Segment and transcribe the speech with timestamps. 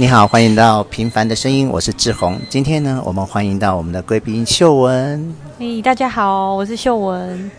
[0.00, 2.38] 你好，欢迎到《平凡的声音》，我是志宏。
[2.48, 5.34] 今天呢，我们欢迎到我们的贵宾秀文。
[5.58, 7.50] 嘿，大家好，我是秀文。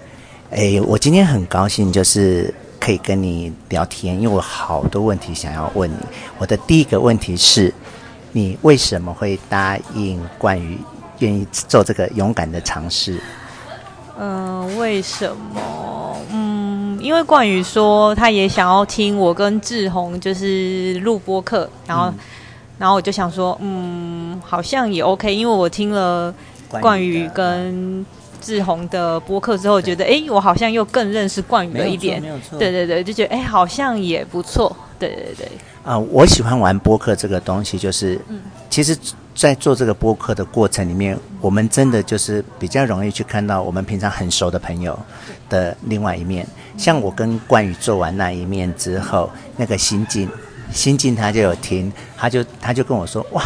[0.49, 5.97] 哎，我今天很高兴，就是可以跟你聊天，因为我好多问题想要问你。
[6.37, 7.73] 我的第一个问题是，
[8.31, 10.79] 你为什么会答应冠宇
[11.17, 13.21] 愿意做这个勇敢的尝试？
[14.17, 16.08] 嗯、呃，为什么？
[16.99, 22.13] 嗯，因为冠宇说他也想要听我跟志宏就是录播客，然后，嗯、
[22.77, 26.33] 然后我就想说，嗯，好像也 OK，因为我听了
[26.69, 28.05] 冠宇跟
[28.41, 32.21] 志宏的播客之后，觉得哎，我好像又更认识冠宇了一点，
[32.57, 35.47] 对对对，就觉得哎，好像也不错，对对对。
[35.83, 38.95] 啊、呃，我喜欢玩播客这个东西，就是，嗯、其实。
[39.35, 44.99] 在做这个播客的过程里面，我们真的就是比较容易去看到我们平常很熟的朋友
[45.47, 46.45] 的另外一面。
[46.77, 50.29] 像我跟冠宇做完那一面之后，那个心境，
[50.73, 53.41] 心境他就有听，他就他就跟我说，哇，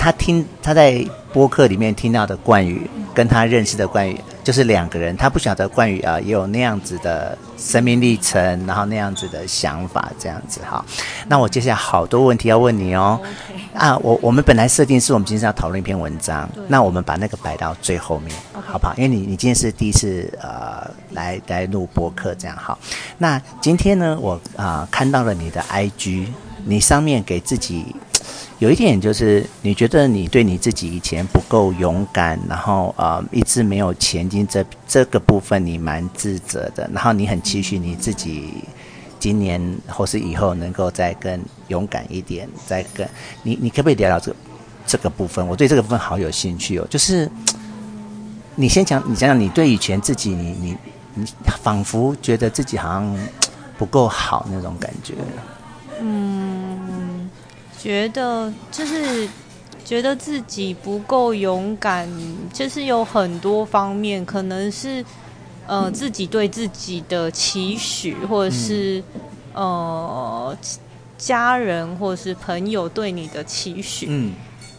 [0.00, 4.18] 他他听他在播客里面听到的冠宇，跟他认识的冠宇。
[4.42, 10.82] 就是两个人，他不晓得冠宇啊，也有那样子的生命历程，然后那样子的想法，这样子哈。
[11.28, 13.20] 那我接下来好多问题要问你哦。
[13.22, 13.78] Okay.
[13.78, 18.72] 啊，我我们本来设定是我们今天是要讨论一篇文章，那我们把那个摆到最后面，Okay.
[18.72, 18.94] 好不好？
[18.96, 22.78] 因为你你今天是第一次呃来来录播客，这样好。
[23.18, 26.26] 那今天呢，我啊、呃、看到了你的 IG，
[26.64, 27.94] 你上面给自己。
[28.60, 36.88] 有一点就是，你觉得你对你自己以前不够勇敢，然后呃一直没有前进这这个部分，你蛮自责的。
[36.92, 38.62] 然后你很期许你自己
[39.18, 43.06] 今年或是以后能够再更勇敢一点，再更
[43.42, 44.36] 你你可不可以聊聊这个
[44.86, 45.46] 这个部分？
[45.48, 46.86] 我对这个部分好有兴趣哦。
[46.90, 47.26] 就是
[48.56, 50.76] 你先讲，你讲讲你对以前自己，你你
[51.14, 51.26] 你
[51.62, 53.18] 仿佛觉得自己好像
[53.78, 55.14] 不够好那种感觉。
[57.80, 57.82] 嗯。
[57.82, 59.26] 觉得就是
[59.84, 62.06] 觉得自己不够勇敢，
[62.52, 65.02] 就是有很多方面，可能是
[65.66, 69.02] 呃自己对自己的期许，或者是
[69.54, 70.54] 呃
[71.16, 74.06] 家人或者是朋友对你的期许。
[74.10, 74.32] 嗯，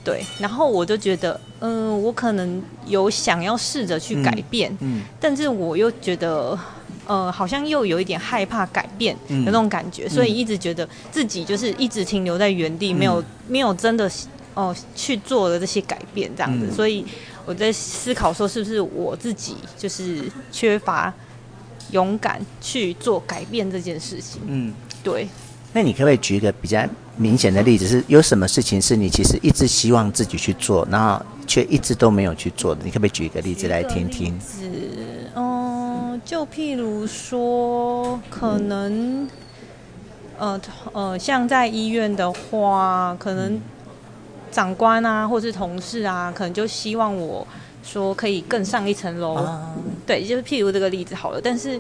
[0.04, 0.24] 对。
[0.40, 6.58] 然后我就觉得，嗯、呃，我可能有想要试着去改变，嗯，嗯，但是我又觉得。
[7.08, 14.06] 呃，好像又有一点害怕改变的那种感觉，嗯、所以一直觉得自己就是一直停留在原地，嗯、没有没有真的
[14.54, 16.68] 哦、呃、去做的这些改变这样子。
[16.70, 17.06] 嗯、所以
[17.46, 21.14] 我在思考说，是不是我自己就是缺乏
[21.92, 24.42] 勇敢去做改变这件事情？
[24.48, 24.74] 嗯，
[25.04, 25.28] 对。
[25.74, 26.86] 那你可不可以举一个比较
[27.16, 27.88] 明显的例子？
[27.88, 32.82] 是有什么事情是你其实一直希望自己去做，然后却一直都没有去做的？
[32.84, 34.38] 你可不可以举一个例子来听听？
[36.26, 39.28] 就譬如说，可能，
[40.38, 40.60] 呃
[40.94, 43.60] 呃，像在医院的话，可能
[44.52, 47.46] 长官啊，或是同事啊，可能就希望我
[47.84, 49.34] 说可以更上一层楼。
[49.34, 49.74] 啊、
[50.06, 51.42] 对，就是譬如这个例子好了。
[51.42, 51.80] 但是，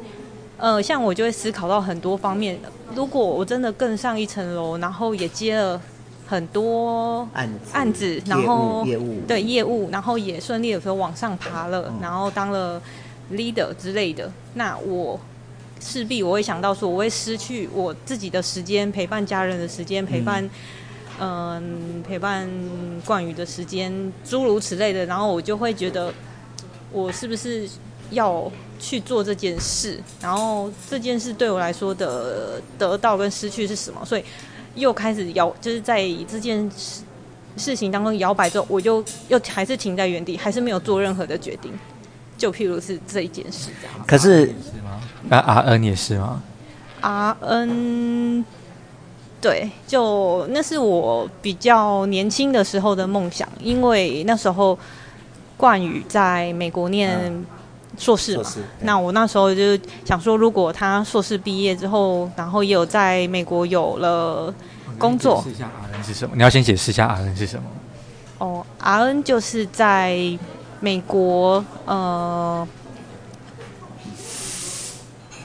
[0.57, 2.59] 呃，像我就会思考到很多方面。
[2.93, 5.81] 如果我真的更上一层楼，然后也接了
[6.27, 12.81] 很多案子，案子然后业务，业务对业务，然后也顺利的说往上爬了，嗯、然后当了。
[13.31, 15.19] Leader 之类的，那我
[15.79, 20.43] 势必我会想到说，我会失去我自己的时间，陪伴家人的时间，陪伴
[21.19, 21.63] 嗯、呃、
[22.07, 22.49] 陪伴
[23.05, 23.91] 冠宇的时间，
[24.23, 25.05] 诸如此类的。
[25.05, 26.13] 然后我就会觉得，
[26.91, 27.67] 我是不是
[28.11, 29.99] 要去做这件事？
[30.21, 34.05] 然后这件事对我来说的得到跟失去是什么？
[34.05, 34.23] 所以
[34.75, 37.01] 又开始摇，就是在这件事
[37.57, 41.73] 事情当中摇摆之后，我就又还是停在原地，还是没有做任何的决定。
[42.41, 44.51] 就譬如是这一件事这样，可是
[45.29, 46.41] 那阿恩也是吗？
[47.01, 48.43] 阿恩，
[49.39, 54.75] 对，就那是我比较年轻的时候的梦想，因为那时候
[55.55, 57.45] 冠宇在美国念
[57.95, 64.51] 硕士嘛，嗯、那我那时候就想说，如果他硕士毕业之后，然后也有在美国有了
[64.97, 66.35] 工作，解释一下阿恩是什么？
[66.35, 67.63] 你要先解释一下阿恩是什么？
[68.39, 70.17] 哦，阿恩就是在。
[70.83, 72.67] 美国，呃，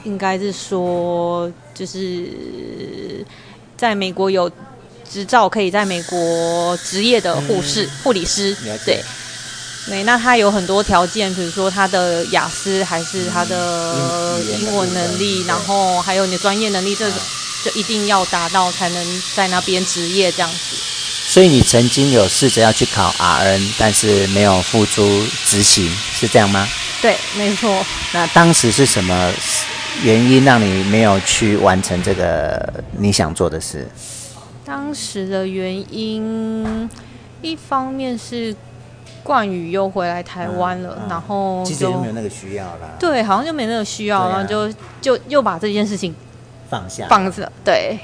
[0.03, 3.23] 应该是说，就是
[3.77, 4.51] 在美国有
[5.07, 8.99] 执照，可以在美国执业的护士、嗯、护理师，对，
[9.87, 10.03] 对。
[10.03, 17.07] 那他有很多条件，比如说他的雅思，还是他的英文能力，然后还有你的专业能力，这
[17.63, 20.57] 就一定要达到，才能在那边执业这样子。
[21.29, 26.65] 所以你曾经有试着要去考 RN，但是没有付诸执行，是这样吗？
[27.01, 27.85] 对，没错。
[28.13, 29.29] 那当时是什么
[30.03, 33.85] 原因让你没有去完成这个你想做的事？
[34.63, 36.89] 当时的原因，
[37.41, 38.55] 一方面是
[39.21, 42.95] 冠宇又回来台湾了，嗯嗯、然后其实就没有那个需要了。
[42.97, 46.15] 对，好像就没那个需要，啊、然后就就又把这件事情
[46.69, 47.99] 放下放着，对。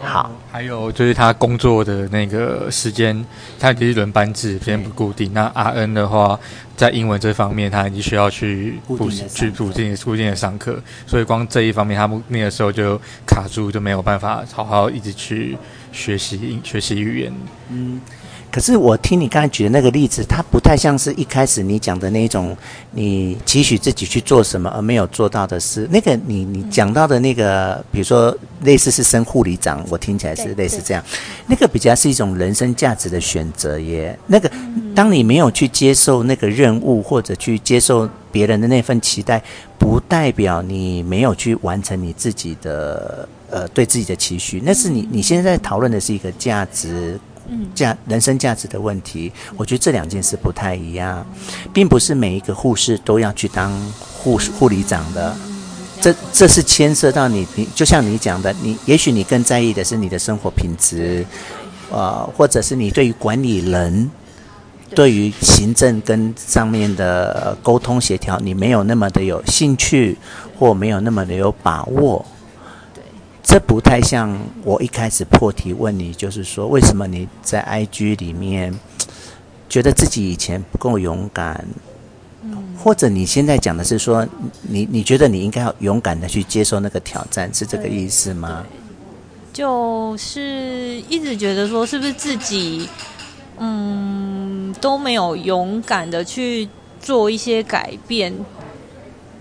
[0.00, 3.24] 好，还有就是他工作的那个时间，
[3.58, 5.32] 他其实轮班制，时间不固定。
[5.32, 6.38] 那阿恩的话，
[6.76, 15.56] 在英文这方面，他已经需要去补习，去固定的固定的上课，所以光这一方面，他们那个时候就卡住，就没有办法好好一直去
[15.92, 17.32] 学习学习语言。
[17.70, 18.00] 嗯。
[18.56, 22.56] 可是我听你刚才举的那个例子，它不太像是一开始你讲的那种，
[22.92, 25.86] 你期许自己去做什么而没有做到的事。
[25.90, 31.04] 那个你你讲到的那个，比如说类似是升护理长，我听起来是类似这样。
[31.46, 34.18] 那个比较是一种人生价值的选择耶。
[34.26, 34.50] 那个
[34.94, 39.42] 当你没有去接受那个任务，或者去接受别人的那份期待，
[39.78, 44.62] 不代表你没有去完成你自己的呃对自己的期许。
[44.64, 47.20] 那是你你现在讨论的是一个价值。
[47.74, 51.26] 价人生价值的问题，我觉得这两件事不太一样，
[51.72, 55.36] 并不是每一个护士都要去当护士护理长的，
[56.00, 61.24] 这这是牵涉到你你就像你讲的，你也许你更在意的是你的生活品质，
[61.90, 64.10] 呃，或者是你对于管理人，
[64.94, 65.12] 对。
[65.12, 70.16] 于行政跟上面的沟通协调，你没有那么的有兴趣，
[70.58, 72.24] 或没有那么的有把握。
[73.48, 78.76] 这不太像我一开始破题问你，就是说为什么你在 IG 里面
[79.68, 81.64] 觉得自己以前不够勇敢，
[82.76, 84.26] 或者你现在讲的是说
[84.62, 88.66] 你你觉得你应该要勇敢的去接受那个挑战，是这个意思吗？
[89.52, 92.88] 就是一直觉得说是不是自己
[93.58, 96.68] 嗯都没有勇敢的去
[97.00, 98.34] 做一些改变，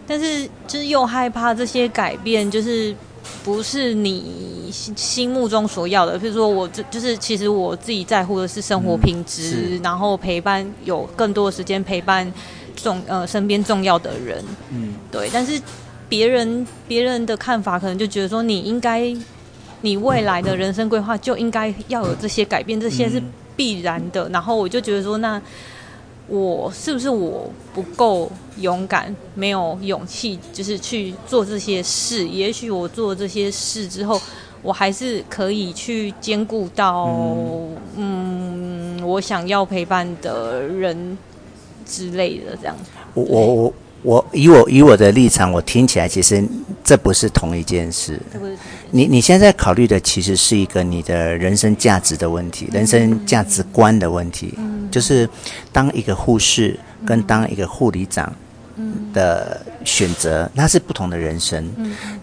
[0.06, 2.96] 但是就是又害怕这些改变就是。
[3.44, 12.32] 不是你心心目中所要的，譬如说我这就是其实我自己在乎的是生活品质，嗯、然后陪伴有更多的时间陪伴
[12.76, 15.30] 重呃身边重要的人，嗯，对。
[15.32, 15.62] 但是
[16.10, 19.16] 别人别人的看法可能就觉得说你应该，
[19.82, 23.22] 你未来的人生规划就应该要有这些改变，这些是
[23.56, 24.28] 必然的。
[24.30, 25.42] 然后我就觉得说那。
[26.28, 32.28] 我是不是我不够勇敢，没有勇气，就是去做这些事？
[32.28, 34.20] 也许我做这些事之后，
[34.64, 37.06] 我还是可以去兼顾到，
[37.96, 41.18] 嗯，嗯，我想要陪伴的人
[41.86, 42.76] 之类的这样。
[43.14, 43.74] 我我我
[44.06, 46.44] 我以我以我的立场，我听起来其实
[46.84, 48.22] 这不是同一件事。
[48.92, 54.54] 你你现在考虑的其实是一个你的人生价值的问题，人生价值观的问题。
[54.92, 55.28] 就是
[55.74, 58.32] 当一个护士跟当一个护理长
[59.12, 61.68] 的选择，那是不同的人生。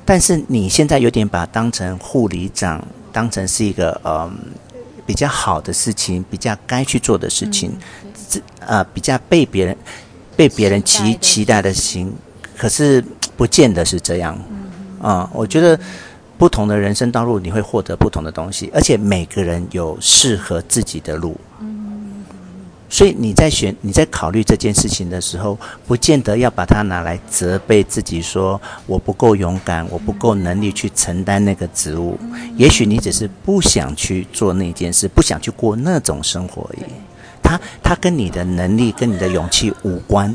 [0.04, 2.82] 但是你现在有点把当成护理长
[3.12, 4.32] 当成是一个嗯
[5.04, 7.72] 比较好的事情，比较该去做的事情，
[8.30, 9.76] 这呃比较被别人
[10.36, 12.12] 被别人期期待的心，
[12.56, 13.04] 可是
[13.36, 14.38] 不见得是这样。
[15.00, 15.78] 啊，我觉得
[16.38, 21.36] 不同的人生道路，你会获得不同的东西，而且每个人有适合自己的路。
[22.88, 32.18] 所以你在选、你在考虑这件事情的时候，不见得要把它拿来责备自己，说我不够勇敢，我不够能力去承担那个职务。
[32.56, 36.82] 也许你只是不想去做那件事，不想去过那种生活而已。
[37.52, 40.34] 它、它跟你的能力、跟你的勇气无关，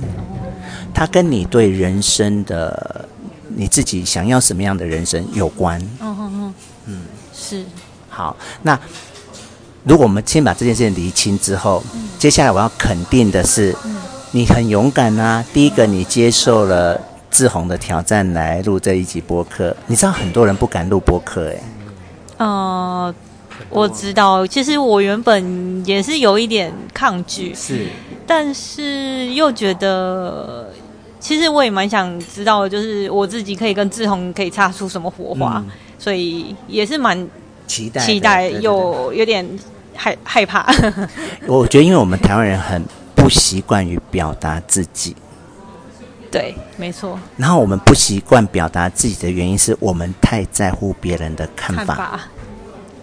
[0.93, 3.07] 它跟你对人生的
[3.47, 5.79] 你自己想要什么样的人生有关。
[5.99, 6.53] 嗯嗯嗯，
[6.85, 7.01] 嗯，
[7.33, 7.65] 是。
[8.09, 8.79] 好，那。
[9.83, 13.95] 如果我们先把这件事情厘清之后，嗯、接下来我要肯定的是，嗯、
[14.31, 15.41] 你很勇敢啊！
[15.53, 16.99] 第一个，你接受了
[17.31, 19.73] 志宏的挑战来录这一集播客。
[19.85, 21.63] 你知道很多人不敢录播客，哎。
[22.35, 23.15] 呃，
[23.69, 27.87] 我知道，其实我原本也是有一点抗拒，是，
[28.25, 30.69] 但是又觉得，
[31.19, 37.27] 其实我也蛮想知道，就是我自己可以跟志宏可以擦出什么火花，嗯、所以也是蛮
[37.67, 39.47] 期待，期待又有点。
[39.99, 40.63] 害害怕，
[41.47, 42.85] 我觉得，因为我们台湾人很
[43.15, 45.15] 不习惯于表达自己，
[46.29, 47.19] 对，没错。
[47.35, 52.19] 然后我们不习惯表达自己的原因，是我们太在乎别人的看法，看法，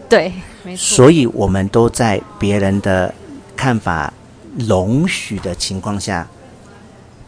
[0.09, 0.33] 对，
[0.63, 0.97] 没错。
[0.97, 3.15] 所以我们都在别人的
[3.57, 4.13] 看法
[4.59, 6.27] 容许的情况下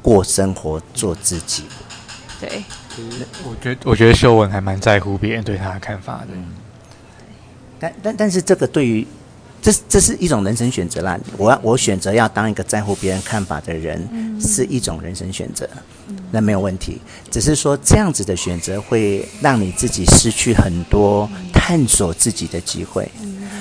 [0.03, 1.65] 过生活，做自己。
[2.41, 2.65] 对，
[3.45, 6.29] 我觉得，我觉得秀文还蛮在乎别人对他的看法的。
[6.33, 6.47] 嗯，
[7.79, 9.07] 但但但是这个对于。
[9.63, 11.19] 这这是一种人生选择啦。
[11.37, 15.69] 我要我选择要当一个在乎别人看法的人，嗯、是一种人生选择，
[16.31, 17.01] 那没有问题。
[17.31, 23.11] 只是说这样子的选择会让你自己失去很多探索自己的机会，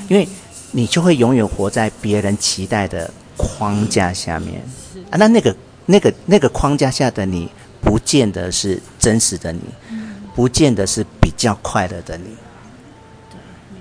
[0.07, 0.27] 因为
[0.71, 4.61] 你就会永远活在别人期待的框架下面
[5.09, 5.17] 啊。
[5.17, 5.55] 那那个
[5.87, 7.49] 那个那个框架下的你，
[7.81, 9.61] 不见得是真实的你，
[10.35, 12.25] 不见得是比较快乐的你。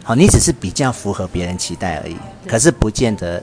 [0.06, 2.14] 好，你只是比较符合别人期待而已，
[2.46, 3.42] 可是不见得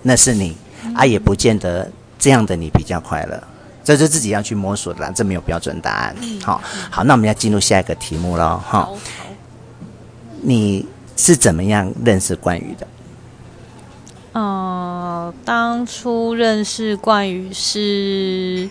[0.00, 0.56] 那是你，
[0.94, 3.42] 啊，也不见得这样的你比较快乐，
[3.82, 6.14] 这是自己要去摸索的啦，这没有标准答案。
[6.40, 8.88] 好，好，那我们要进入下一个题目了，哈，
[10.40, 10.86] 你
[11.16, 12.86] 是怎么样认识冠宇的？
[14.34, 18.70] 呃，当初认识冠宇是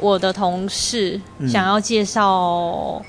[0.00, 3.00] 我的同事想要介绍。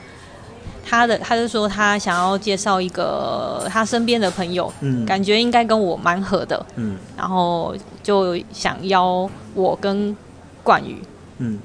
[0.87, 10.15] 他的他就说他想要介绍一个他身边的朋友，嗯，感觉应该跟我蛮合的，嗯，然后就想邀我跟
[10.63, 11.01] 冠宇，
[11.39, 11.59] 嗯，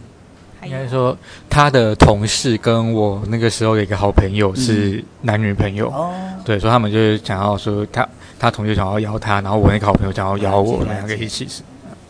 [0.65, 1.17] 应该说
[1.51, 8.09] 他的同事跟我那个时候有一个好朋友是男女朋友，哦、嗯，对，所以他们就是想要说他
[8.39, 11.63] 他同学想要邀他，然后我那个好朋友想要邀我们两个一起是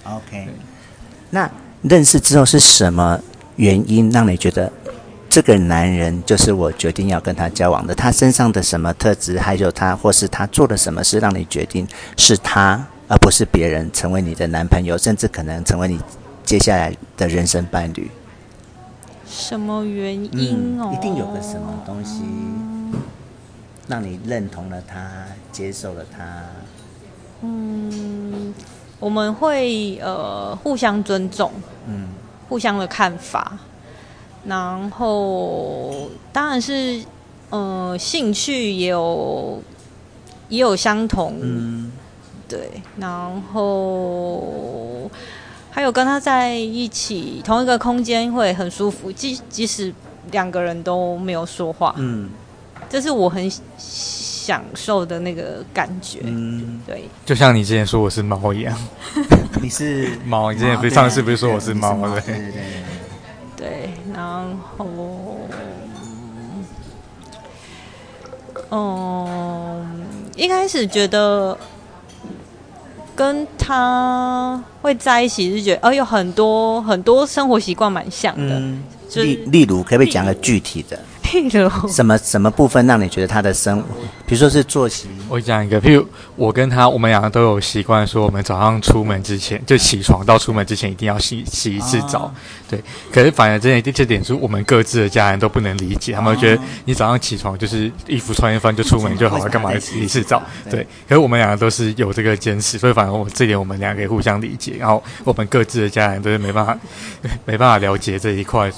[0.05, 0.47] ，OK，
[1.31, 1.51] 那
[1.83, 3.19] 认识之后是什么
[3.57, 4.71] 原因让你觉得？
[5.31, 7.95] 这个男人就是我决定要跟他交往的。
[7.95, 16.01] 他身上的什么特质，还有他或是他做了什么事，让你决定是他，而不是别人成为你的男朋友，甚至可能成为你
[16.45, 18.11] 接下来的人生伴侣？
[19.25, 20.91] 什么原因哦？
[20.91, 22.23] 嗯，一定有个什么东西
[23.87, 24.99] 让你认同了他，
[25.53, 26.43] 接受了他。
[27.43, 28.53] 嗯，
[28.99, 31.53] 我们会呃互相尊重，
[31.87, 32.09] 嗯，
[32.49, 33.57] 互相的看法。
[34.45, 37.03] 然后，当然是，
[37.51, 39.63] 呃，兴趣也有
[40.49, 41.93] 也有相同，嗯，
[42.49, 42.71] 对。
[42.97, 45.11] 然后
[45.71, 49.93] 还有跟他在一起同一个空间会很舒服，即即使
[50.31, 52.31] 两个人都没有说话，嗯，
[52.89, 57.05] 这是我很享受的那个感觉，嗯，对。
[57.27, 58.77] 就像你之前说我是猫一样，
[59.61, 62.21] 你是猫，你之前不是上次不是说我是猫吗？
[62.25, 62.63] 对对对。
[64.85, 65.39] 后，
[68.71, 69.87] 嗯，
[70.37, 71.57] 一开始觉得
[73.15, 78.59] 跟他会在一起，是觉得哦，有很多很多生活习惯蛮像的。
[78.59, 80.99] 嗯、就例例如，可不可以讲个具体的？
[81.89, 83.87] 什么什么部分让你觉得他的生活，
[84.27, 85.09] 比如说是作息？
[85.29, 86.07] 我讲一个，譬如
[86.37, 92.25] 我跟他，我们两个都有习惯说，我们早上出门之前就起床到出门之前一定要洗洗一次澡。
[92.25, 92.33] 哦、
[92.69, 92.83] 对，
[93.13, 100.43] 可是反而这点这点是我们各自的家人都不能理解，他们会觉得你早上起床就是衣服穿一穿就出门就好了，干嘛洗一次澡？
[100.71, 106.77] 对，可是我们两个都是有这个坚持，所以反而我这点我们两个可以互相理解，然后我们各自的家人都是没办法
[107.45, 108.71] 没办法了解这一块。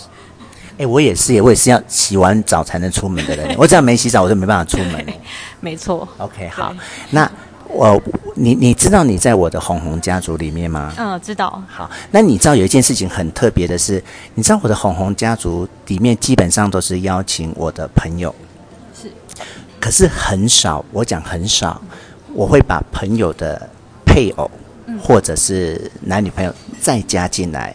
[0.83, 3.55] 哎，我也是，我也是要洗完澡才能出门的人。
[3.57, 5.07] 我只要没洗澡，我就没办法出门。
[5.61, 6.09] 没错。
[6.19, 6.75] OK，好。
[7.11, 7.31] 那
[7.69, 8.03] 我，
[8.35, 10.93] 你你知道你在我的红红家族里面吗？
[10.99, 11.63] 嗯，知道。
[11.69, 14.03] 好，那你知道有一件事情很特别的是，
[14.35, 18.35] 你知道我的红红家族里面基本上都是邀请我的朋友。
[19.01, 19.09] 是。
[19.79, 21.81] 可是很少，我讲很少，
[22.35, 23.71] 我会把朋友的
[24.05, 24.51] 配偶
[25.01, 27.73] 或者是男女朋友再加进来。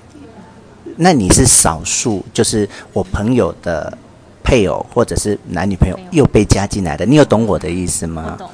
[0.98, 3.96] 那你是少数，就是我朋友的
[4.44, 8.36] 配偶或者是男女朋友又被加进来的，你有懂我的意思吗？
[8.38, 8.50] 懂。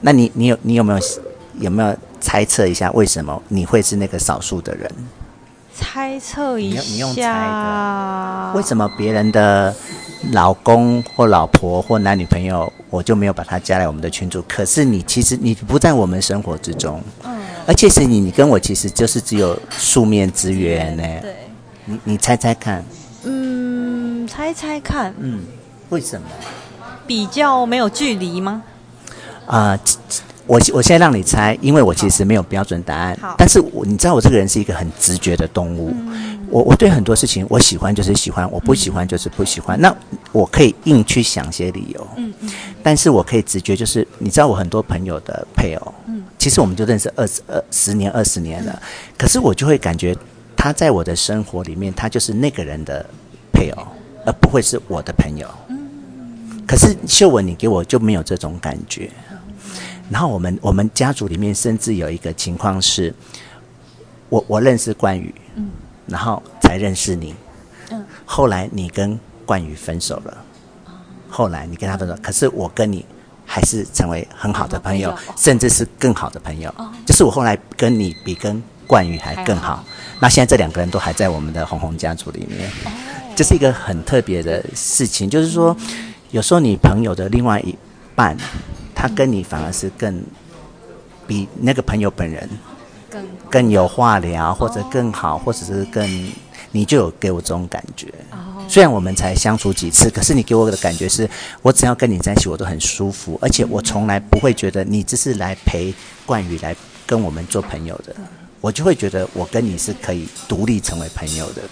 [0.00, 0.98] 那你你有你有没有
[1.58, 4.90] 有没有猜测一下为什么你会是那个少数的人？
[5.74, 8.52] 猜测一下，你用猜的。
[8.54, 9.74] 为什么别人的
[10.32, 14.44] 老公或老婆或男女朋友，我就没有把他加来我们的群组？
[14.46, 21.02] 可是你其实你不在我们生活之中，嗯，而且是你你跟我其实就是只有素面之缘呢。
[21.22, 21.34] 对。
[21.86, 22.84] 你你猜猜看，
[23.24, 25.40] 嗯，猜猜看，嗯，
[25.88, 26.26] 为什么？
[27.06, 28.62] 比较没有距离吗？
[29.46, 29.80] 啊、呃，
[30.46, 33.18] 我我现在让你猜，因为我其实没有标准答案。
[33.20, 39.76] 好，但是我你知道我这个人是一个很直觉的动物，嗯、我我对很多事情我喜欢就是喜欢，我不喜欢就是不喜欢。
[39.78, 39.96] 嗯、那
[40.30, 42.50] 我可以硬去想些理由，嗯嗯，
[42.82, 50.16] 但是我可以直觉就是，你知道我很多朋友的配偶，嗯，其实我们就认识二十二十年二十年了，嗯、可是我就会感觉。
[50.60, 53.02] 他在我的生活里面，他就是那个人的
[53.50, 53.86] 配偶，
[54.26, 55.48] 而不会是我的朋友。
[56.68, 59.10] 可是秀文，你给我就没有这种感觉。
[60.10, 63.14] 然后我们我们家族里面甚至有一个情况是，
[64.28, 65.34] 我我认识冠宇，
[66.06, 67.34] 然后才认识你，
[68.26, 70.36] 后来你跟冠宇分手了，
[71.30, 73.06] 后来你跟他分手，可是我跟你
[73.46, 76.68] 还是成为很好的朋友，甚至是更好的朋友。
[76.76, 79.84] 哦、就是我后来跟你比跟冠宇还更好，好
[80.20, 82.70] 那现在这两个人都还在我们的红红家族里面，
[83.34, 85.28] 这、哦、是一个很特别的事情。
[85.28, 85.76] 就是说，
[86.30, 87.74] 有时候你朋友的另外一
[88.14, 88.36] 半，
[88.94, 90.22] 他跟你反而是更
[91.26, 92.48] 比那个朋友本人
[93.10, 96.32] 更更有话聊，或者更好，或者是更，
[96.70, 98.06] 你就有给我这种感觉。
[98.30, 98.36] 哦
[98.68, 101.28] 虽然我们才相处几次，可是你给我的感觉是，
[101.60, 105.92] 我只要跟你在一起，我都很舒服，而且我从来不会觉得你只是来陪
[106.24, 108.14] 冠宇来跟我们做朋友的，
[108.60, 111.62] 我就会觉得我跟你是可以独立成为朋友的。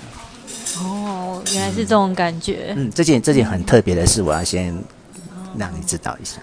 [0.80, 2.74] 哦，原来是这种感觉。
[2.76, 4.76] 嗯，这件这件很特别的事，我要先
[5.56, 6.36] 让你知道一下。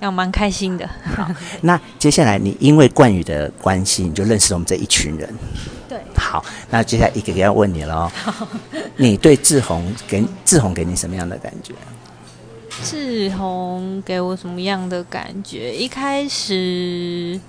[0.00, 0.88] 要蛮开心的。
[1.16, 1.28] 好，
[1.60, 5.34] 那接下来你因为冠宇的关系，你就认识我们这一群人。
[5.88, 6.00] 对。
[6.16, 8.12] 好，那接下来一个个要问你了哦。
[8.96, 11.74] 你对志宏给志宏给你什么样的感觉？
[12.84, 15.74] 志宏给我什么样的感觉？
[15.74, 17.40] 一开始，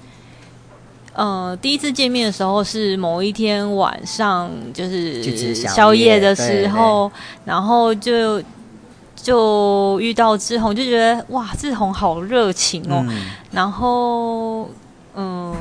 [1.20, 7.12] 呃，第一次见面的时候是某一天晚上，就是宵夜的时候，
[7.44, 8.42] 然后就。
[9.22, 13.04] 就遇到志宏，就觉得哇，志宏好热情哦。
[13.10, 14.70] 嗯、然后，
[15.14, 15.54] 嗯，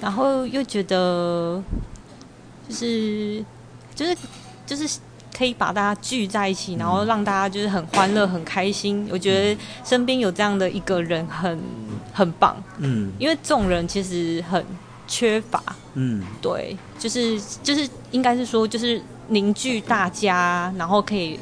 [0.00, 1.62] 然后又觉得，
[2.68, 3.44] 就是，
[3.94, 4.16] 就是，
[4.66, 4.98] 就是
[5.38, 9.06] 可以把大家聚在一起，然后让大家就是很欢乐、很开心。
[9.12, 11.60] 我觉得身边有这样的一个人很
[12.12, 12.56] 很棒。
[12.78, 14.64] 嗯，因为这种人其实很
[15.06, 15.62] 缺乏。
[15.94, 21.38] 嗯，对，就是就是应该是说，就是凝聚大家，然后可以。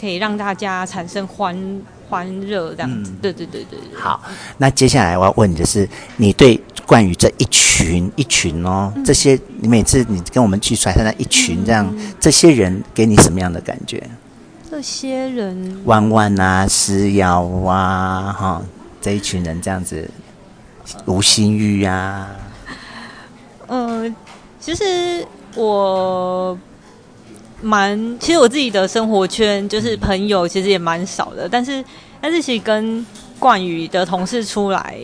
[0.00, 3.80] 可以让大家产生欢欢热这样子，嗯、对对对对。
[3.96, 4.22] 好，
[4.56, 6.54] 那接下来我要问你的是，你对
[6.88, 14.02] 关于这一群一群哦，嗯、这些你每次你跟我们去甩他那一群这样，嗯、这些人给你什么样的感觉？
[14.70, 18.64] 这些人，弯弯啊，思瑶啊，哈、哦，
[19.02, 20.08] 这一群人这样子，
[21.04, 22.30] 吴心玉啊，
[23.66, 24.14] 嗯、呃，
[24.58, 25.26] 其实
[25.56, 26.58] 我。
[27.60, 31.48] 蛮，其实我自己的生活圈就是朋友，其实也蛮少的。
[31.48, 31.84] 但是，
[32.20, 33.04] 但是其实跟
[33.36, 34.96] 冠宇的同事出来，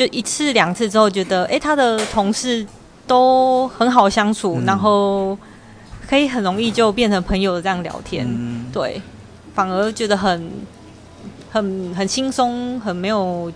[0.00, 2.66] 就一次两次之后，觉得哎、欸，他的同事
[3.06, 5.36] 都很好相处，嗯、然后
[6.08, 8.26] 可以很容易就变成朋友这样聊天。
[8.26, 8.98] 嗯、对，
[9.54, 10.50] 反而觉得很
[11.50, 13.52] 很很轻松，很没有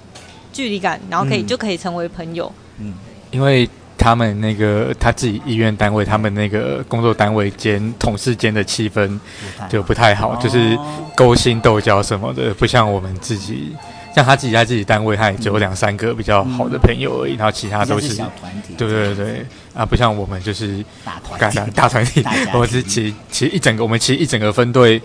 [0.52, 2.52] 距离感，然后可以、嗯、就可以成为朋友。
[2.78, 2.92] 嗯，
[3.30, 3.66] 因为。
[3.96, 9.18] 他们那个他自己医院单位，他们那个工作单位间同事间的气氛
[9.66, 10.78] 就不太好，就是
[11.16, 13.74] 勾心斗角什么的，不像我们自己，
[14.14, 22.24] 像他自己在自己单位，他也只有两三个比较好的朋友而已，然后其他都是小团体，对对对，啊，不像我们就是大团体，大团体，
[22.54, 25.00] 我是其其实一整个我们其实一整个分队，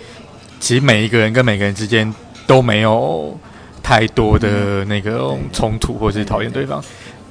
[0.59, 2.13] 其实每一个人跟每个人之间
[2.45, 3.37] 都没有
[3.81, 6.83] 太多的那个冲突或是讨厌对方。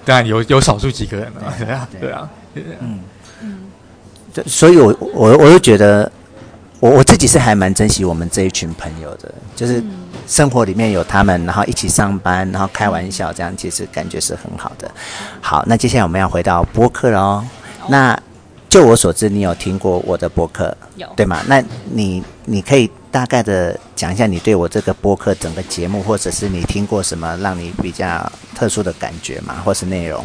[0.04, 2.28] 当然有有少数几个人啊，对啊，对啊，
[2.80, 3.00] 嗯。
[3.42, 3.68] 嗯，
[4.46, 6.10] 所以我我我就觉得，
[6.80, 9.82] 我我自己是还蛮珍惜我们这一群朋友的，就是
[10.26, 14.90] 生活里面有他们，然后一起上班，然后开玩笑，这样其实感觉是很好的。
[15.40, 17.44] 好，那接下来我们要回到播客了哦。
[17.88, 18.20] 那
[18.68, 21.40] 就我所知，你有听过我的播客，有对吗？
[21.46, 22.90] 那你你可以。
[23.10, 29.56] 大概的讲一下你对我这个播客整个节目，或者是你听过什么让你比较特殊的感觉吗？
[29.64, 30.22] 或是内容？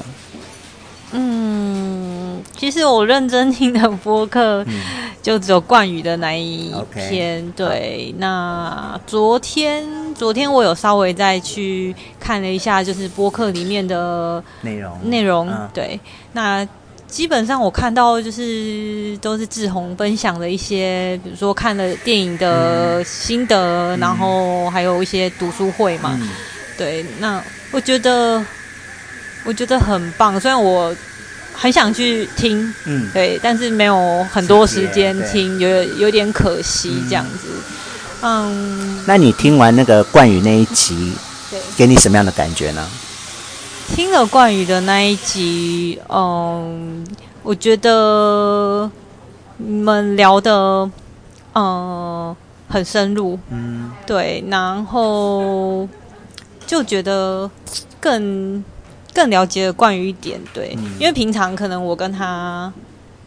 [1.14, 1.83] 嗯，
[2.56, 4.66] 其实我认真听的播客
[5.22, 7.46] 就只有冠宇的那一篇。
[7.46, 15.50] 嗯、对，那昨天昨天我有稍微再去看了一下，就是播客里面的内容内容。
[15.50, 16.00] 嗯、对，
[16.32, 16.68] 那。
[17.06, 26.18] 基本上我看到就是都是志宏分享的一些，比如说看了电影的心得，嗯、然后还有一些读书会嘛。
[26.20, 26.30] 嗯、
[26.76, 27.40] 对，那
[27.72, 28.44] 我觉得
[29.46, 30.40] 我觉得很棒。
[30.40, 30.92] 虽然我
[31.54, 37.48] 很想去听，嗯，对，但是没有很多时间听，有有点可惜这样子。
[38.22, 41.14] 嗯，那你听完那个冠宇那一集，
[41.52, 42.88] 对，给你什么样的感觉呢？
[43.96, 47.06] 听了冠宇的那一集，嗯，
[47.44, 48.90] 我觉得
[49.58, 50.90] 你们聊的，
[51.54, 52.36] 嗯，
[52.70, 55.88] 很深入，嗯，对，然后
[56.66, 57.50] 就觉得
[58.00, 58.64] 更
[59.14, 62.72] 更了解了冠宇一点，对，嗯，因为平常可能我跟他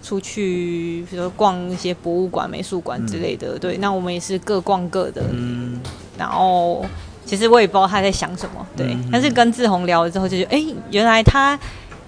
[0.03, 5.81] 出去，比如说逛一些博物馆、美术馆之类的，嗯，对，那我们也是各逛各的，嗯，
[6.19, 6.85] 然后。
[7.29, 8.87] 其实我也不知道他在想什么，对。
[8.87, 11.59] 嗯、但是跟志宏聊了之后，就觉得，哎，原来他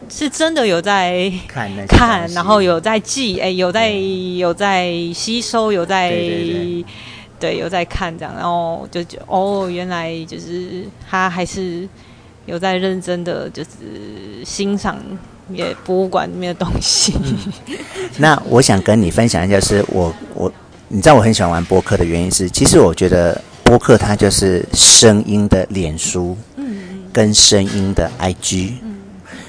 [0.08, 6.10] 是真的有在看，看，然后有在记，哎，有在有在吸收，有在
[7.40, 11.88] 对有在看这样，然后就觉得哦，原来就是他还是
[12.48, 13.68] 有在认真的，就是
[14.42, 14.98] 欣赏
[15.52, 17.14] 也博物馆里面的东西。
[17.22, 17.52] 嗯、
[18.16, 20.50] 那我想跟你分享一下，是我我
[20.88, 28.72] 你知道我很喜欢玩播客的原因是，其实我觉得播客它就是声音的脸书，嗯，跟声音的 IG。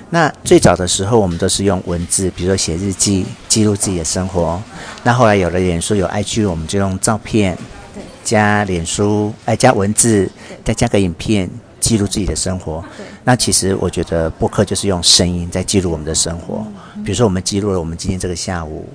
[0.10, 4.62] 那最早的时候，我们都是用文字，比如说写日记，记录自己的生活。
[5.04, 7.56] 那后来有了脸书，有 IG，我们就用照片，
[7.94, 10.30] 对，加脸书，哎，加文字，
[10.66, 11.48] 再加个影片，
[11.80, 12.84] 记录自己的生活。
[13.24, 16.66] 那其实我觉得播客就是用声音在记录我们的生活。
[17.04, 18.88] 比如说，我们记录了我们今天这个下午，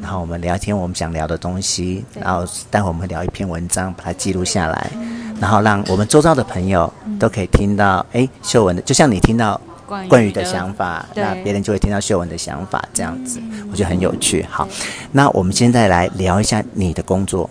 [0.00, 4.90] 然后我们聊天我们想聊的东西，然后待会我们会聊一篇文章，把它记录下来，
[5.40, 9.60] 然后让我们周遭的朋友都可以听到，哎，秀文的，就像你听到。
[10.08, 13.38] 关于的想法，那别人就会听到秀文的想法，这样子，
[13.70, 14.42] 我觉得很有趣。
[14.48, 14.66] 好，
[15.10, 17.50] 那我们现在来聊一下你的工作。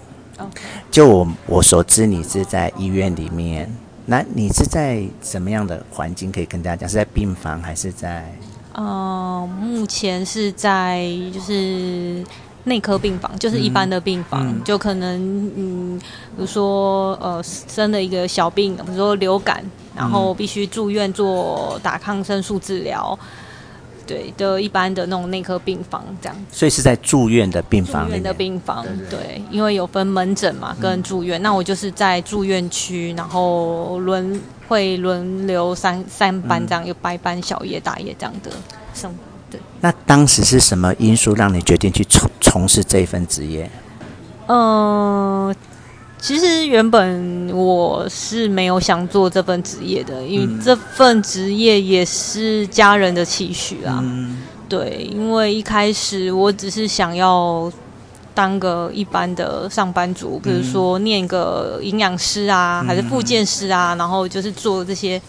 [0.90, 3.72] 就我我所知，你是在医院里面，
[4.06, 6.32] 那你是在什么样的环境？
[6.32, 8.34] 可以跟大家讲，是在病房还是在？
[8.74, 12.24] 呃，目前是在就是。
[12.64, 23.18] 内科病房就是一般的病房，嗯、就可能嗯，比如说呃生了一个小病，比如说流感，然后必须住院做打抗生素治疗，
[24.06, 26.36] 对的一般的那种内科病房这样。
[26.52, 28.20] 所以是在住院的病房里面。
[28.20, 38.52] 住院的病房，对，对，因为有分门诊嘛跟住院，嗯，那我就是在住院区，然后轮会轮流三三班这样，有白班、小夜、大夜这样的
[38.94, 39.18] 生活。
[39.82, 43.70] 那当时是什么因素让你决定去从从事这一份职业？
[44.48, 45.56] 嗯、呃，
[46.22, 54.00] 其实原本我是没有想做这份职业的，因为这份职业也是家人的期许啊。
[54.04, 57.70] 嗯、对，因为一开始我只是想要
[58.36, 65.20] 当个一般的上班族，比如说念个营养师啊，还是复健师啊，然后就是做这些。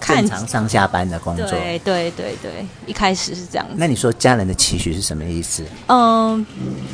[0.00, 3.74] 正常上下班的工作，对对对对，一开始是这样子。
[3.76, 5.62] 那你说家人的期许是什么意思？
[5.88, 6.44] 嗯，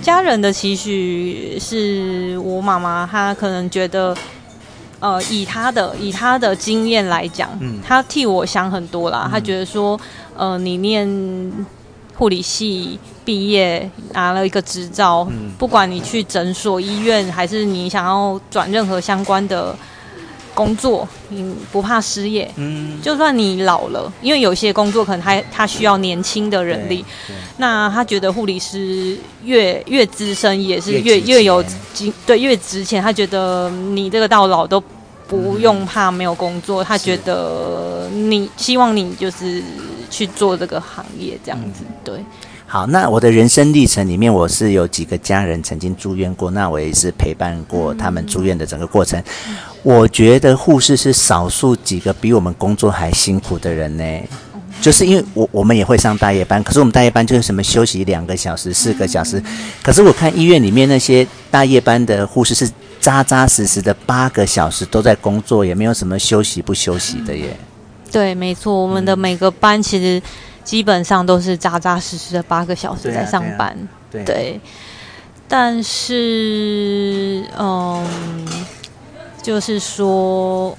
[0.03, 4.15] 家人的期许是我妈妈，她可能觉得，
[5.01, 9.29] 呃，以她的以她的经验来讲，嗯，她替我想很多啦。
[9.31, 9.99] 她觉得说，
[10.37, 11.09] 呃，你念
[12.17, 19.75] 护理系毕业，拿了一个执照，嗯，不管你去诊所、医院，还是你想要转任何相关的。
[20.57, 22.51] 工作，你不怕失业？
[22.57, 27.05] 嗯，就算你老了，因为有些工作可能他他需要年轻的人力，
[27.59, 33.03] 那他觉得护理师越越资深也是越越，越有经对越值钱。
[33.03, 34.83] 他觉得你这个到老都
[35.29, 39.63] 不用怕没有工作，嗯、他觉得你希望你就是
[40.09, 42.25] 去做这个行业这样子，嗯、对。
[42.69, 49.23] 好，那我的人生历程里面，我是有几个家人曾经住院过，那我也是陪伴过他们住院的整个过程。
[49.85, 54.21] 我觉得护士是少数几个比我们工作还辛苦的人呢，
[54.81, 59.41] 就是因为我我们也会上大夜班，可是我们大夜班就是什么休息两个小时、四个小时，
[59.81, 62.69] 可是我看医院里面那些大夜班的护士是
[63.01, 67.57] 扎扎实实的八个小时都在工作，也没有什么休息不休息的耶。
[68.11, 70.21] 对，没错，我们的每个班其实。
[70.67, 73.75] 基本上都是扎扎实实的八个小时在上班，
[74.11, 74.61] 对，啊对，啊对，对。
[75.49, 78.05] 但是，嗯，
[79.41, 80.77] 就是说，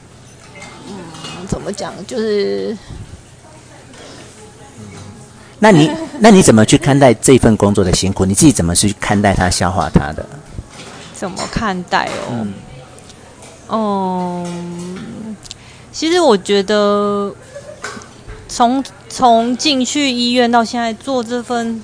[0.90, 1.94] 嗯，怎么讲？
[2.06, 2.78] 就是，
[5.60, 8.26] 那你 那你怎么去看待这份工作的辛苦？
[8.26, 10.26] 你自己怎么去看待它、消化它的？
[11.16, 12.46] 怎么看待哦？
[13.70, 15.38] 嗯，嗯，
[15.94, 17.34] 其实我觉得。
[18.48, 21.82] 从从进去医院到现在做这份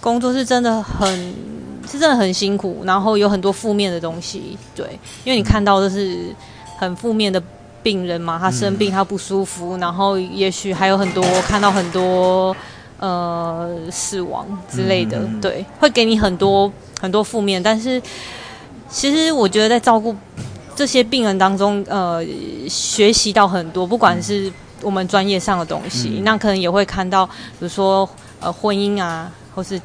[0.00, 1.08] 工作是真的很，
[1.88, 6.34] 是真的很辛苦，然后有很多负面的东西，对，因为你看到的是
[6.76, 7.40] 很负面的
[7.82, 12.54] 病人嘛，他生病，他不舒服，然后也许还有很多看到很多
[12.98, 18.02] 呃死亡之类的，对，会给你很多很多负面，但是
[18.88, 20.14] 其实我觉得在照顾
[20.74, 22.24] 这些病人当中，呃，
[22.68, 24.52] 学习到很多，不管是。
[24.82, 28.08] 我们专业上的东西，嗯，那可能也会看到，比如说
[28.40, 29.80] 呃婚姻啊，或是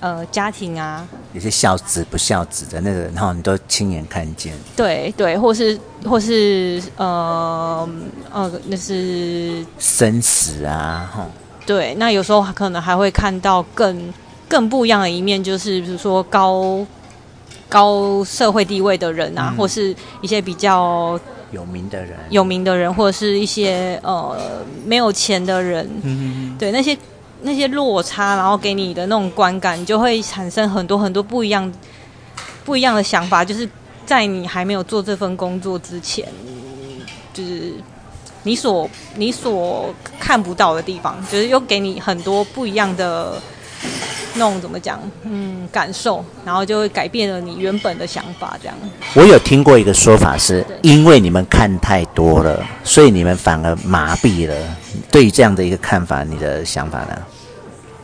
[0.00, 4.54] 呃家庭啊，有些孝子不孝子的那个，然后你都亲眼看见。
[4.76, 7.88] 对对，或是或是呃
[8.32, 11.26] 呃，那是生死啊，哈。
[11.64, 14.12] 对，那有时候可能还会看到更
[14.48, 16.86] 更不一样的一面，就是比如说高
[17.68, 21.18] 高社会地位的人啊，嗯，或是一些比较。
[21.56, 24.36] 有名的人，有名的人，或者是一些呃
[24.84, 26.94] 没有钱的人，嗯、对那些
[27.40, 31.72] 那些落差，然后给你的那种观感，你就会产生很多很多不一样
[32.62, 33.66] 不一样的想法，就是
[34.04, 36.28] 在你还没有做这份工作之前，
[37.32, 37.72] 就是
[38.42, 39.88] 你所你所
[40.20, 43.40] 看不到的地方，就是又给你很多不一样的
[44.38, 48.56] 那种怎么讲，嗯，感受，然后就会改变了你原本的想法。
[48.62, 48.76] 这样，
[49.14, 54.54] 我有听过一个说法是，因为你们看太多了，所以你们反而麻痹了。
[55.10, 57.18] 对于这样的一个看法，你的想法呢？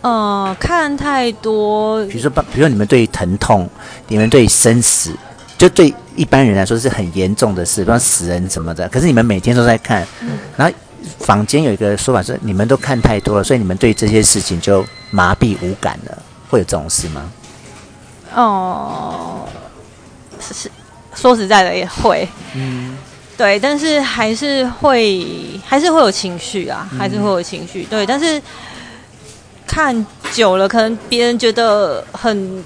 [0.03, 3.69] 呃，看太多，比如说，比如说你们对于疼痛，
[4.09, 5.13] 你们对于生死，
[5.57, 8.89] 就对一般人来说是很严重的事，比方死人什么的。
[8.89, 10.75] 可是你们每天都在看，嗯、然后
[11.19, 16.23] 坊间有一个说法是，你们都看太多了，所以你们对这些事情就麻痹无感了。
[16.49, 17.33] 会有这种事吗？
[18.35, 19.47] 哦，
[20.41, 20.71] 是是
[21.15, 22.97] 说实在的也会，嗯，
[23.37, 25.27] 对，但是还是会
[25.67, 28.41] 还是会有情绪啊，还是会有情绪，嗯、对，但是。
[29.65, 32.63] 看久了，可能别人觉得很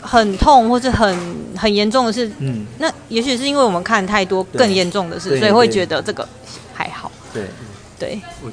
[0.00, 1.16] 很痛，或是很
[1.56, 2.28] 很严重的事。
[2.38, 6.28] 嗯，那也许是因为我们看太多更严重的事，所以会觉得这个
[6.74, 7.12] 还好。
[7.32, 7.44] 对。
[7.98, 8.20] 对。
[8.42, 8.50] 我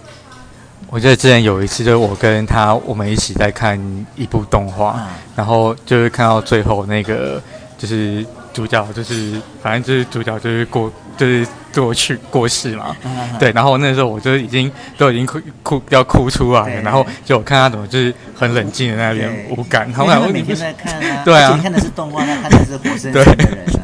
[0.90, 3.80] 我记得之前有一次，就是我跟他我们一起在看
[4.16, 7.42] 一部动画，嗯、然后就是看到最后那个，
[7.78, 10.92] 就是主角，就是反正就是主角就是过。
[11.18, 23.77] 就是过去过世嘛，嗯、对，然后那时候我就已经都已经哭哭要哭出来了，然后就我看他怎么就是很冷静的那边无感，然后我每天在看啊，对啊，看的是动画，他看的是活生生的人啊。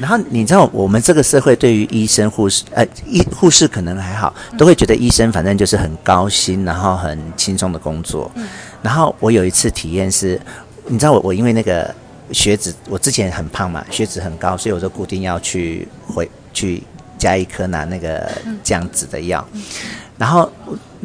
[0.00, 8.30] 然后你知道我们这个社会对于医生护士，呃，医护士可能还好，都会觉得医生反正就是很高薪，然后很轻松的工作。
[8.34, 8.48] 嗯、
[8.82, 10.40] 然后我有一次体验是，
[10.86, 11.94] 你知道我我因为那个。
[12.32, 16.80] 血脂，我之前很胖嘛，血脂很高，所以我就固定要去回去
[17.18, 18.30] 加一颗拿那个
[18.62, 19.44] 降脂的药。
[19.50, 19.60] 嗯、
[20.16, 20.48] 然后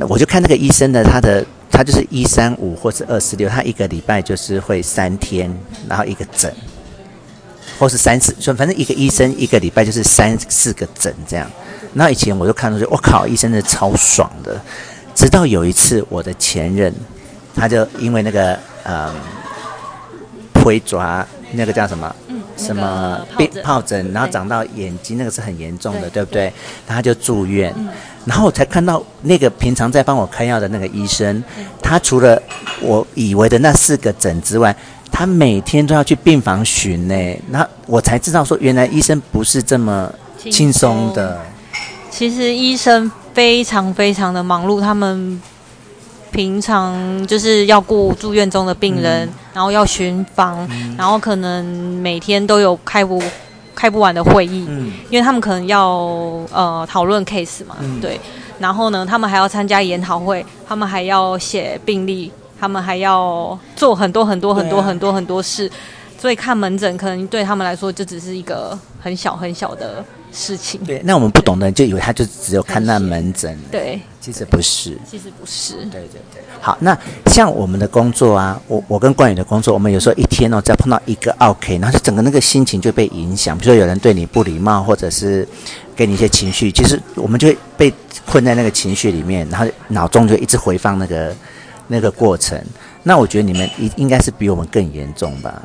[0.08, 5.52] 我就看那个医生的，他的他就是一三五或是二四六，他一个礼拜就是会三天，
[5.90, 6.54] 然后一个诊，
[7.78, 11.50] 或是三四，就反正一个医生一个礼拜就是三四个诊这样。
[11.94, 14.60] 然后以前我就看出去，我靠，医生是超爽的。
[15.14, 16.94] 直到有一次，我的前任，
[17.56, 19.14] 他就因为那个嗯。
[20.64, 22.16] 会抓那个叫什么？
[22.28, 26.54] 嗯，什么病疱疹，然后长到眼睛，那个是很严重的，对，对不对？
[26.88, 27.88] 他就住院，嗯、
[28.26, 32.42] 然后我才看到那个平常在帮我开药的那个医生，嗯、他除了
[32.82, 34.76] 我以为的那四个诊之外，
[35.18, 37.16] 他每天都要去病房巡呢。
[37.48, 40.12] 那我才知道说，原来医生不是这么
[40.52, 41.40] 轻松的。
[42.10, 45.42] 其实医生非常非常的忙碌，他们。
[46.32, 51.64] 平常就是要顾住院中的病人，嗯、然后要巡房，嗯、然后可能
[52.02, 53.24] 每天都有开不
[53.74, 55.90] 开不完的会议，嗯、因为他们可能要
[56.52, 58.20] 呃讨论 case 嘛，嗯、对。
[58.60, 62.30] 然后呢，他们还要参加研讨会，他们还要写病历，
[62.66, 65.72] 他们还要做很多很多很多很多很多事，啊、
[66.20, 70.04] 所以看门诊可能对他们来说就只是一个很小很小的。
[70.38, 76.44] 事情对，那我们不懂的人就以为他就只有看那门诊，对，其实不是，其实不是，对对对。
[76.60, 76.98] 好，那
[77.28, 83.58] 像我们的工作啊，我我跟冠宇的工作，我们有时候一天哦，只要碰到一个 OK，然后就整个那个心情就被影响。
[83.58, 85.48] 比如说有人对你不礼貌，或者是
[85.96, 87.94] 给你一些情绪，其实我们就会被
[88.26, 91.34] 困在那个情绪里面，然后脑中就一直回放那个
[91.88, 92.62] 那个过程。
[93.04, 95.62] 那我觉得你们应应该是比我们更严重吧。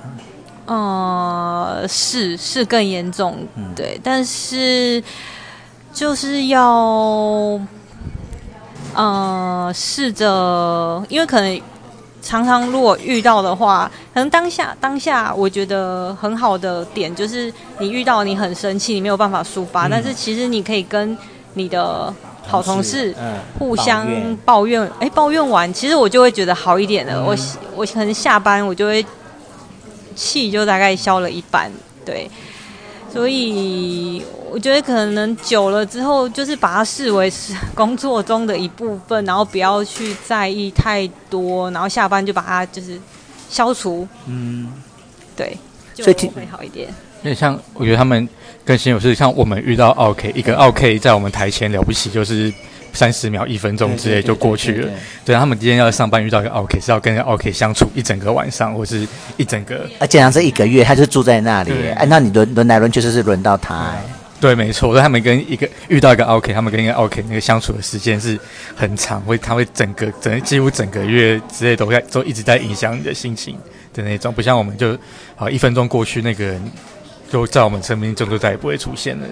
[0.66, 3.36] 呃，是是更严重，
[3.74, 5.02] 对，嗯、但是
[5.92, 7.60] 就是要
[8.94, 11.60] 呃试着，因为可能
[12.22, 21.18] 常常如果遇到的话，可能当下当下我觉得很好的点就是你遇到你很生气，你没有办法抒发，嗯、但是其实你可以跟
[21.54, 22.14] 你的
[22.46, 23.14] 好同事
[23.58, 27.14] 互相抱怨，哎、嗯，抱怨完，其实我就会觉得好一点了。
[27.14, 27.36] 嗯、我
[27.76, 29.04] 我可能下班我就会。
[30.16, 31.70] 气就大概消了一半，
[32.04, 32.28] 对，
[33.10, 43.00] 所以我觉得可能久了之后，就是把它视为是工作中的一部分，然后不要去在意太多，然后下班就把它就是
[43.48, 44.70] 消除，嗯，
[45.34, 45.56] 对，
[45.94, 46.92] 就会好一点。
[47.22, 48.28] 那像我觉得他们
[48.70, 52.52] 更新有是像我们遇到 OK 一个 OK 在我们台前了不起，就是。
[52.92, 54.88] 三十秒、一分钟之类就过去了。
[55.24, 59.06] 对，他们今天要上班遇到一个 OK，是要跟 OK 相处一整个晚上，或是
[59.36, 59.88] 一整个。
[60.00, 61.70] 而且像是一个月，他就住在那里。
[61.94, 63.94] 哎，那你轮轮来轮去，就是轮到他。
[64.40, 64.90] 对，没错。
[64.90, 68.36] 所以他们跟一个遇到一个 OK，他们跟一个 OK 那个相处的时间是
[68.74, 73.56] 很长，会他会整个整几乎整个月之类都在都一直在影响你的心情
[73.94, 74.32] 的那种。
[74.32, 74.98] 不像我们就
[75.36, 76.60] 好一分钟过去，那个人
[77.30, 79.26] 就在我们生命中就再也不会出现了。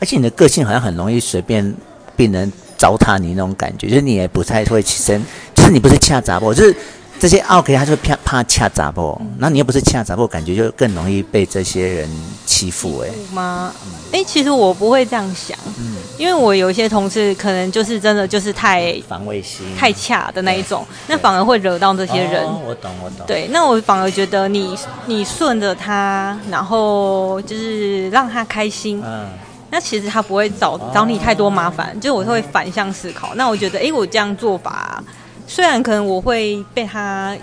[0.00, 1.74] 而且你的个性好像很容易随便
[2.16, 2.52] 被人。
[2.76, 5.22] 糟蹋你那种感觉，就是你也不太会起身，
[5.54, 6.76] 就是你不是恰杂不，就是
[7.20, 12.10] 这些奥客他就怕怕恰杂不，那、嗯、你又不是恰杂不，感觉就更容易被这些人
[12.44, 13.34] 欺负哎、欸。
[13.34, 13.72] 吗？
[14.12, 22.44] 哎、欸，其实我不会这样想，嗯，因为我有一些同事可能就是真的就是太防卫心太恰的那一种，那反而会惹到这些人。
[22.44, 23.26] 哦、我懂，我懂。
[23.26, 29.26] 对，那我反而觉得你你顺着他，然后就是让他开心，嗯，
[29.70, 33.34] 那其实他不会找找你太多麻烦，就是我会反向思考。
[33.34, 35.02] 那我觉得，哎、欸，我这样做法。
[35.46, 37.36] 虽然可能我会被他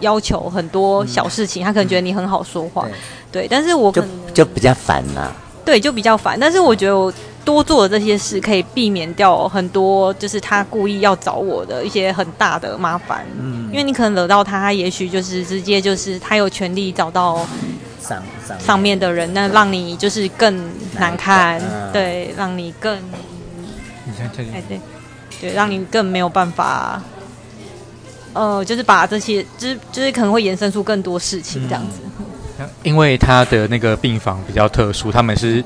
[0.00, 2.86] 要求很多小事情，嗯、他可能觉得你很好说话，
[3.32, 5.32] 对，对，但是我可能就，就比较烦呐、啊，
[5.64, 6.38] 对，就比较烦。
[6.38, 7.12] 但是我觉得我
[7.44, 13.26] 多做的这些事，可以避免掉很多，就是他故意要找我的一些很大的麻烦。
[13.40, 17.38] 嗯，因为你可能惹到他，他也许就是直接就是他有权利找到
[18.00, 22.96] 上上上面的人，那让你就是更难看，嗯、对，让你更，
[24.04, 24.80] 你看这里，哎，对，
[25.40, 27.02] 对，让你更没有办法。
[28.38, 31.98] 呃，就是把这些，就是就是可能会延伸出更多事情这样子。
[32.60, 35.64] 嗯、因为他的那个病房比较特殊，他们是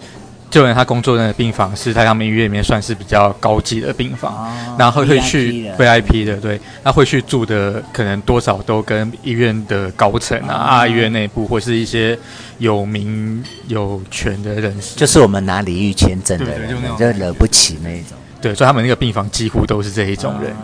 [0.51, 12.19] 就连他工作的那个病房是在他们医院里面算是比较高级的病房，哦、然后会去 VIP 的，对，那会去住的可能多少都跟医院的高层啊，啊、哦，医院内部或是一些
[12.57, 18.17] 有名有权的人士，就是我们拿礼遇签证的人，对对就，就惹不起那一种。
[18.41, 20.55] 对，所以他们那个病房几乎都是这一种人。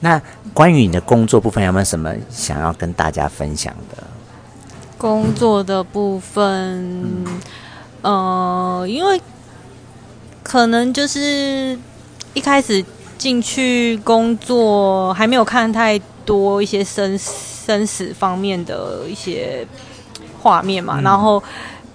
[0.00, 0.20] 那
[0.54, 4.02] 关于你的工作部分，有没有什么想要跟大家分享的？
[4.96, 6.42] 工作的部分，
[8.02, 9.20] 嗯、呃，因为
[10.42, 11.78] 可能就是
[12.34, 12.84] 一开始
[13.18, 19.66] 进去工作，还没有看太多一些生生死方面的一些
[20.40, 21.42] 画面嘛，嗯、然后，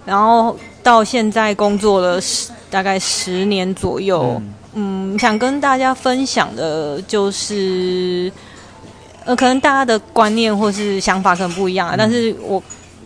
[0.06, 4.40] 然后到现在工作了十大概十年左右。
[4.40, 8.30] 嗯嗯，想跟大家分享的就是，
[9.24, 11.96] 呃，可能大家的观念或是想法可能不一样啊。
[11.96, 12.62] 嗯、但是我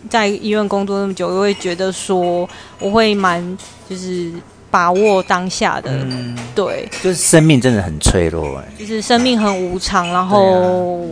[0.08, 2.48] 在医院工作那么久，我会觉得说，
[2.80, 3.56] 我会蛮
[3.88, 4.32] 就是
[4.68, 10.42] 把握当下的，嗯、对，就是生命真的很脆弱，哎，就是生命很无常，然后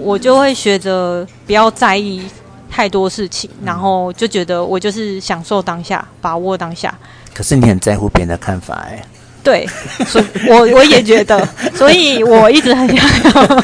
[0.02, 2.24] 我就会学着不要在意
[2.68, 6.92] 太多事情，嗯、然后就觉得我就是享受当下，把握当下。
[7.32, 9.00] 可是你很在乎别人的看法，哎。
[9.48, 9.66] 对，
[10.06, 13.58] 所以我我也觉得，所以我一直很想要，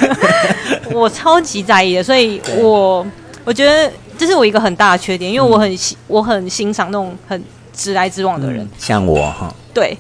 [0.99, 3.07] 我超级在意的，所以我
[3.45, 7.45] 我觉得这是我一个很大的缺点，因为我很欣我很欣赏那种很
[7.75, 9.95] 直来直往的人，像我哈，对，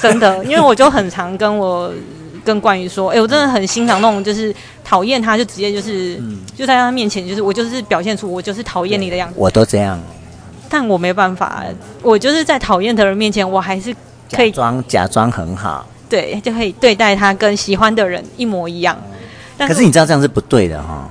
[0.00, 1.92] 真的，因为我就很常跟我
[2.42, 6.18] 跟冠宇说，哎，我真的很欣赏那种就是讨厌他就直接就是
[6.56, 10.00] 就在他面前就是我就是表现出我就是讨厌你的样子，我都这样，
[10.70, 11.62] 但我没办法，
[12.00, 13.94] 我就是在讨厌的人面前，我还是。
[14.32, 18.96] 可以装假装很好，对，就可以对待他跟喜欢的人一模一样。
[19.58, 21.08] 可是你知道这样是不对的哈、哦。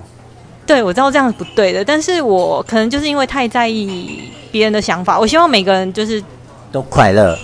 [0.66, 6.24] 对，我知道这样是不对的，但是我可能就是因为太在意别人的想法，我希望每个人就是
[6.72, 7.38] 都快乐，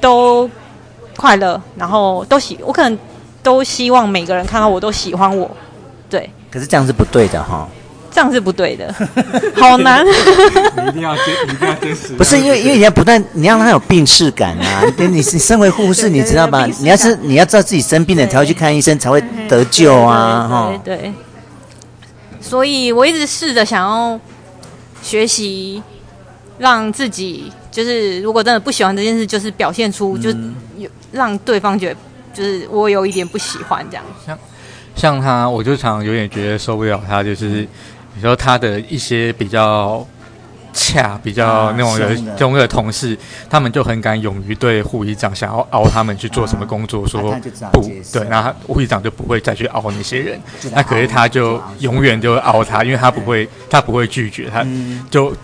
[0.00, 0.48] 都
[1.16, 2.98] 快乐，然后都喜，我可能
[3.42, 5.50] 都希望每个人看到我都喜欢我。
[6.08, 7.68] 对，可是这样是不对的哈、哦。
[8.14, 8.94] 这样是不对的，
[9.56, 10.04] 好难。
[10.04, 12.12] 你一定要坚，你一定要坚持。
[12.12, 14.84] 不是因为，因为你要不断，你要让他有病耻感啊！
[14.98, 16.66] 你你身为护士，你知道吧？
[16.80, 20.46] 你要是你要知道自己生病了，才会去看医生，才会得救啊！
[20.46, 21.12] 哈，对对。
[22.38, 24.20] 所以我一直试着想要
[25.02, 25.82] 学习，
[26.58, 30.36] 让自己就是，如果真的不喜欢这件事，就是表现出，就是
[30.76, 31.96] 有让对方觉得，
[32.34, 34.04] 就是我有一点不喜欢这样。
[34.26, 34.38] 像
[34.94, 37.66] 像他，我就常有点觉得受不了他，就是。
[38.14, 40.06] 比如说他的一些比较
[40.72, 43.16] 恰、比较那种的中的同事，
[43.50, 47.20] 他们就很敢勇于对护理长想要凹他们去做什么工作，说
[47.72, 50.40] 不对，然后护理长就不会再去凹那些人。
[50.74, 54.66] 那可是他就永远就凹他，因为他不会，他不会拒绝，他
[55.10, 55.34] 就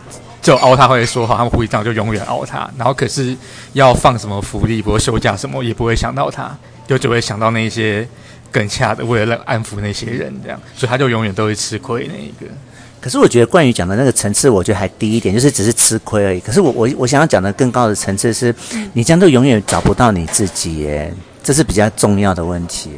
[0.40, 2.68] 就凹他会说好，他们护理长就永远凹他。
[2.78, 3.37] 然后可是
[3.74, 8.09] 要放什么福利，比如休假什么，也不会想到他，就只会想到那些。
[8.51, 12.53] 更加的，为了让安抚那些人，这样，所以他就永远都会吃亏那一个。
[13.01, 16.41] 可是我觉得冠宇讲的那个层次，我觉得还低一点，就是只是吃亏而已。
[16.41, 18.53] 可是我我我想要讲的更高的层次是，
[18.93, 22.91] 你这样都永远找不到你自己耶，这是比较重要的问题。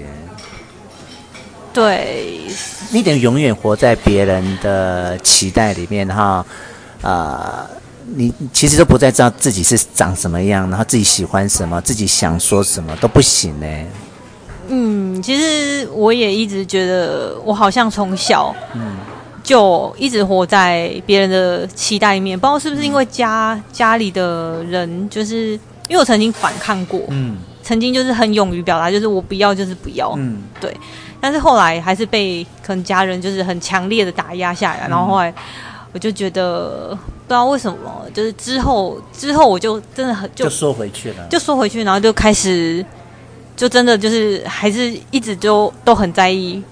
[1.72, 2.40] 对，
[2.90, 6.44] 你得永远活在别人的期待里面，哈
[7.02, 7.70] 啊、呃，
[8.16, 13.66] 你其实都不再知道自己是长什么样，然后自己喜欢什么，自己想说什么都不行呢。
[14.72, 18.54] 嗯，其实我也一直觉得，我好像从小
[19.42, 25.52] 就一直活在别人的期待里面，不知道是不是因为家家里的人，就是
[25.88, 30.72] 因为我曾经反抗过，嗯，曾经就是很勇于表达，就是我不要就是不要，嗯，对。
[31.20, 35.34] 但是后来还是被可能家人就是很强烈的打压下来，然后后来
[35.92, 36.96] 我就觉得
[37.26, 42.84] 不知道为什么，就是之后之后我就真的很就缩回去了，就缩回去，然后就开始
[43.60, 46.62] 就真的就是还是一直就都很在意。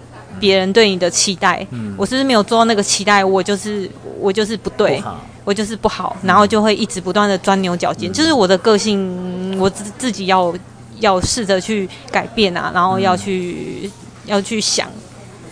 [0.40, 3.24] 别人对你的期待，嗯、我是不是没有做到那个期待？
[3.24, 5.08] 我就是我就是不对，不
[5.44, 8.08] 我就是不好，然后就会一直不断的钻牛角尖。
[8.08, 10.54] 嗯、就是我的个性，我自自己要
[11.00, 13.90] 要试着去改变啊，然后要去、嗯、
[14.26, 14.88] 要去想，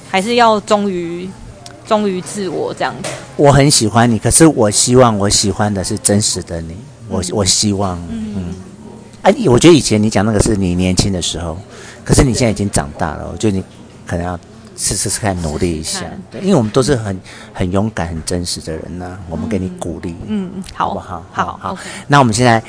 [0.09, 1.29] 还是要忠于
[1.85, 3.11] 忠于自我这样子。
[3.37, 6.77] 我很喜欢你，可是我希望我喜欢的是真实的你。
[7.09, 8.55] 我我希望，嗯，嗯，
[9.31, 11.59] 哎，我觉得以前你讲那个是你年轻的时候，
[12.05, 13.65] 可是你现在已经长大了，我觉得你
[14.07, 14.39] 可能要。
[14.79, 17.19] 试试试看，努力一下，对，因为我们都是很
[17.55, 19.19] 很勇敢、很真实的人呢、啊。
[19.31, 21.25] 我们给你鼓励，嗯，好，好不好？
[21.33, 21.79] 好好。
[22.09, 22.63] 那我们现在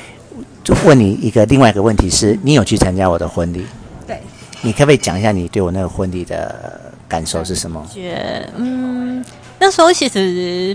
[0.64, 3.66] 就问你一个另外一个问题是：你有去参加我的婚礼？
[4.06, 4.22] 对。
[4.62, 7.86] 你可不可以讲一下你对我那个婚礼的感受是什么？
[7.92, 9.22] 觉嗯，
[9.60, 10.74] 那时候其实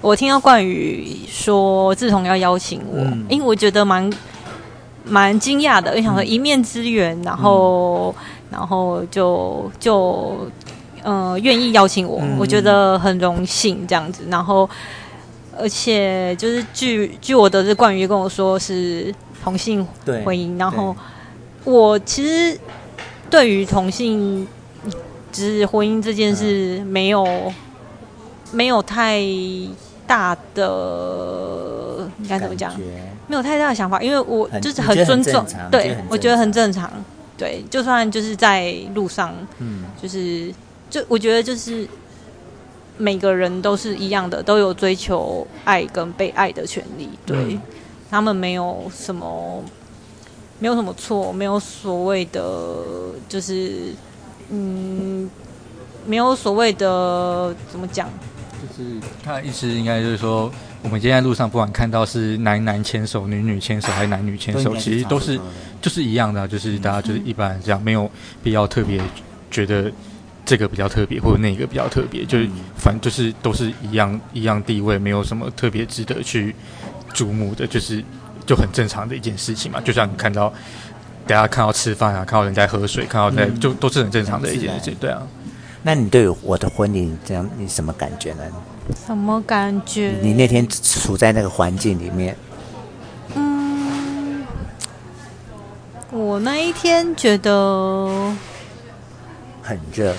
[0.00, 4.08] 我听到冠宇说志同要邀请我，嗯、因为我觉得蛮
[5.04, 8.14] 蛮惊讶的，我想说一面之缘，然后。
[8.18, 10.46] 嗯然后就就
[11.02, 14.24] 呃愿意邀请我，嗯、我觉得很荣幸这样子。
[14.28, 14.68] 然后
[15.58, 19.10] 而且就是据据我得知，冠宇跟我说是
[19.42, 19.82] 同性
[20.22, 20.58] 婚姻。
[20.58, 20.94] 然后
[21.64, 22.60] 我其实
[23.30, 24.46] 对于同性
[25.32, 27.54] 就是婚姻这件事没有、嗯、
[28.52, 29.18] 没有太
[30.06, 32.70] 大的应该怎么讲？
[33.32, 36.92] 没有太大的想法，因为我就是很尊重，对我觉得很正常。
[37.38, 40.52] 对，就算就是在路上，嗯，就是
[40.90, 41.88] 就我觉得就是
[42.98, 47.08] 每个人都是一样的，都有追求爱跟被爱的权利。
[47.24, 47.62] 对，嗯、
[48.10, 49.64] 他们没有什么，
[50.58, 52.84] 没有什么错，没有所谓的，
[53.30, 53.94] 就是
[54.50, 55.30] 嗯，
[56.04, 58.10] 没有所谓的怎么讲？
[58.60, 60.52] 就是他的意思应该就是说，
[60.82, 65.40] 我们今天在路上不管看到是男男牵手、女女牵手还是男女牵手，其实都是。
[65.80, 68.08] 就是一样的，就是大家就是一般这样，没有
[68.40, 69.02] 必要特别
[69.50, 69.90] 觉得
[70.46, 76.54] 这个比较特别，或者那个比较特别，就是反正就是都是一样一样地位，没有什么特别值得去
[77.12, 78.00] 瞩目的，就是
[78.46, 79.80] 就很正常的一件事情嘛。
[79.80, 80.54] 就像你看到
[81.26, 85.20] 大家看到吃饭啊，看到人在喝水，看到在就都是很正常的一件事情，对啊。
[85.82, 88.44] 那你对我的婚礼这样，你什么感觉呢？
[89.06, 90.14] 什么感觉？
[90.22, 92.36] 你那天处在那个环境里面。
[93.34, 94.44] 嗯
[96.10, 98.34] 我那一天觉得
[99.62, 100.14] 很热，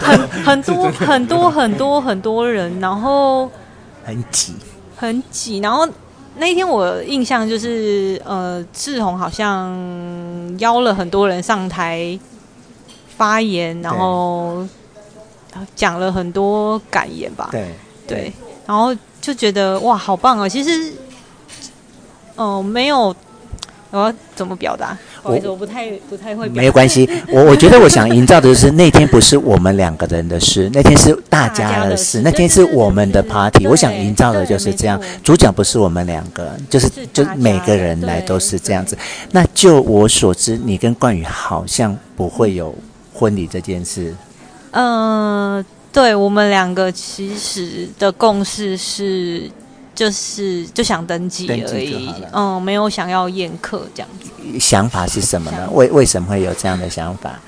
[0.00, 3.50] 很很多很多很多很多人，然后
[4.02, 4.54] 很挤，
[4.96, 5.58] 很挤。
[5.58, 5.86] 然后
[6.38, 9.76] 那一天我印象就是，呃，志宏好像
[10.58, 12.18] 邀了很多人上台
[13.16, 14.66] 发言，然后
[15.74, 17.48] 讲了很多感言吧。
[17.50, 17.74] 对
[18.06, 18.32] 对，
[18.66, 20.48] 然后就觉得哇，好棒啊！
[20.48, 20.92] 其实，
[22.36, 23.14] 哦、呃，没有。
[23.92, 24.98] 我要怎么表达？
[25.22, 26.48] 我，我不太不太会。
[26.48, 33.66] 没有关系，我我觉得我想营造的就是那天不是我们两个人的事， 那天是大家的事，那天是我们的 party。
[33.66, 38.98] 我想营造的就是这样，主角不是我们两个，就是就每个人来都是这样子。
[39.30, 42.74] 那就我所知，你跟冠宇好像不会有
[43.14, 44.14] 婚礼这件事。
[44.72, 49.50] 嗯、呃，对，我们两个其实的共识是。
[49.96, 54.60] 就是就想登记而已，嗯，没有想要宴客这样子。
[54.60, 55.66] 想法是什么呢？
[55.72, 57.40] 为为什么会有这样的想法？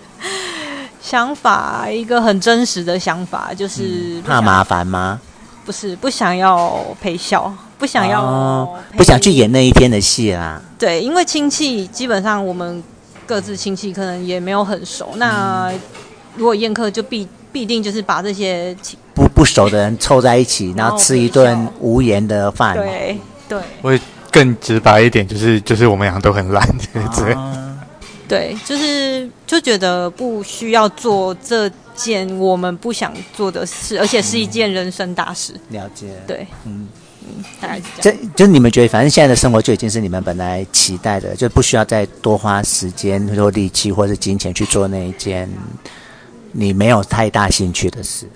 [1.03, 5.21] 想法一个很真实的想法，就是、嗯、怕麻烦吗？
[5.67, 10.59] 不是，不想要陪笑，不想要、哦，不想去演那一天的戏啦。
[10.79, 12.83] 对，因为亲戚基本上我们
[13.27, 15.71] 各自亲戚可能也没有很熟，那
[16.39, 18.75] 如果宴客就必必定就是把这些。
[19.19, 22.77] 不不熟的人凑在一起，然后吃一顿无言的饭。
[22.77, 23.19] 对
[23.49, 26.65] 对，我会更直白一点，就是就是我们俩都很懒，
[27.17, 27.77] 对、啊、
[28.29, 35.53] 对，就是就觉得不需要做这件我们不想做的事，而且是一件人生大事。
[35.71, 36.87] 嗯、了解，对，嗯
[37.25, 38.21] 嗯，大概是这样。
[38.37, 45.51] 就就你们觉得，反正现在的生活就已经是你们本来期待的，就不需要再多花时间或力气或者金钱去做那一件
[46.53, 48.29] 你没有太大兴趣的事。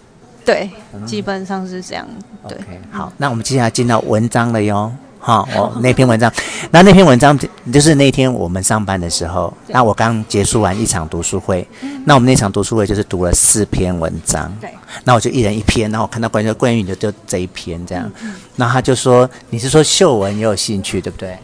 [0.45, 0.69] 对，
[1.07, 2.07] 基本上是这样。
[2.49, 4.93] 对，okay, 好，那我们接下来进到文章了哟。
[5.21, 6.33] 好，我 那篇文章，
[6.73, 7.39] 那那篇文章
[7.73, 11.65] 就是那天我们上班的时候，那我刚结束完一场读书会，
[12.05, 14.53] 那我们那场读书会就是读了四篇文章。
[14.61, 14.69] 对，
[15.05, 18.11] 那我就一人一篇，然后我看到关于关于你的就这一篇这样，
[18.57, 21.39] 然后他就说你是说秀文也有兴趣对不对？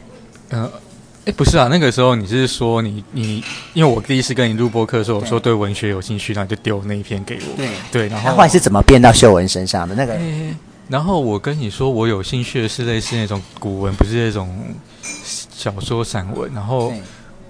[0.51, 0.69] 嗯。
[1.29, 7.55] 哎，不是啊，那个时候你是说你你，因为我第一次跟你录播课的时候，我说对文学有兴趣，然后就丢那一篇给我。
[7.55, 10.19] 对对，然后后来是怎么变到秀文身上的那个？
[10.89, 14.59] 然后我跟你说，我有兴趣的是类似那种古文，不是那种
[15.03, 16.51] 小说散文。
[16.55, 16.95] 然后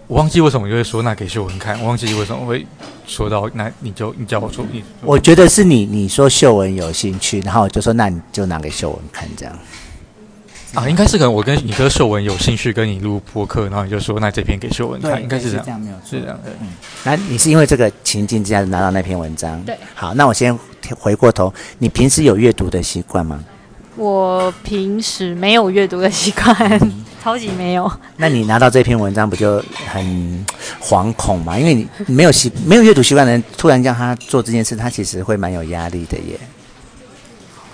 [0.09, 2.67] 我忘记为什么就会说那给秀文看，我忘记为什么会
[3.07, 4.83] 说到那，你就你叫我说你。
[5.03, 9.57] 我觉得是你你说秀文有兴趣，然后我就说那你就拿给秀文看这样。
[10.75, 16.39] 啊，应该是可能我跟你哥秀文有兴趣跟你录播客，然后你就说那这篇给秀文看，应该是这样，这样没有是这样。
[16.45, 16.69] 对，嗯，
[17.05, 19.61] 那你是因为这个情境之下拿到那篇文章？
[19.63, 19.77] 对。
[19.95, 20.57] 好，那我先
[20.99, 23.43] 回过头，你平时有阅读的习惯吗？
[23.97, 27.91] 我平时没有阅读的习惯，嗯、 超级没有。
[28.17, 30.47] 那你拿到这篇文章不就很
[30.81, 31.59] 惶恐吗？
[31.59, 36.39] 因为你没有习没有阅读习惯的人，突然叫他做这件事，他其实会蛮有压力的耶。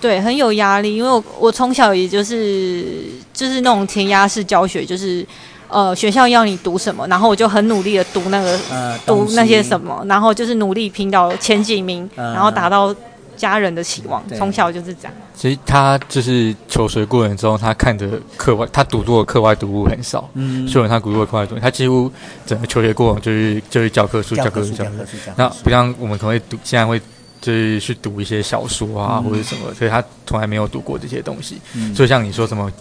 [0.04, 2.84] 对，很有压力，因为我我从小也就是
[3.32, 5.26] 就是那种填鸭式教学，就是
[5.66, 12.94] 呃学校要你读什么，然后我就很努力的读那个、呃、读那些什么，然后就是努力拼到前几名，呃、然后达到
[13.34, 14.22] 家人的期望。
[14.36, 15.12] 从小就是这样。
[15.34, 20.28] 其实他就是求学过程中，他看的课外，他读过的课外读物很少。
[20.34, 22.12] 嗯，所以他读过的课外读物，他几乎
[22.44, 25.16] 整个求学过程就是就是教科书、教科书、教科书。
[25.34, 27.00] 那不像我们可能会读，现在会。
[27.44, 31.60] 就是去读一些小说啊，或者什么，所以他从来没有读过这些东西。
[31.74, 32.72] 嗯、所以像你说什么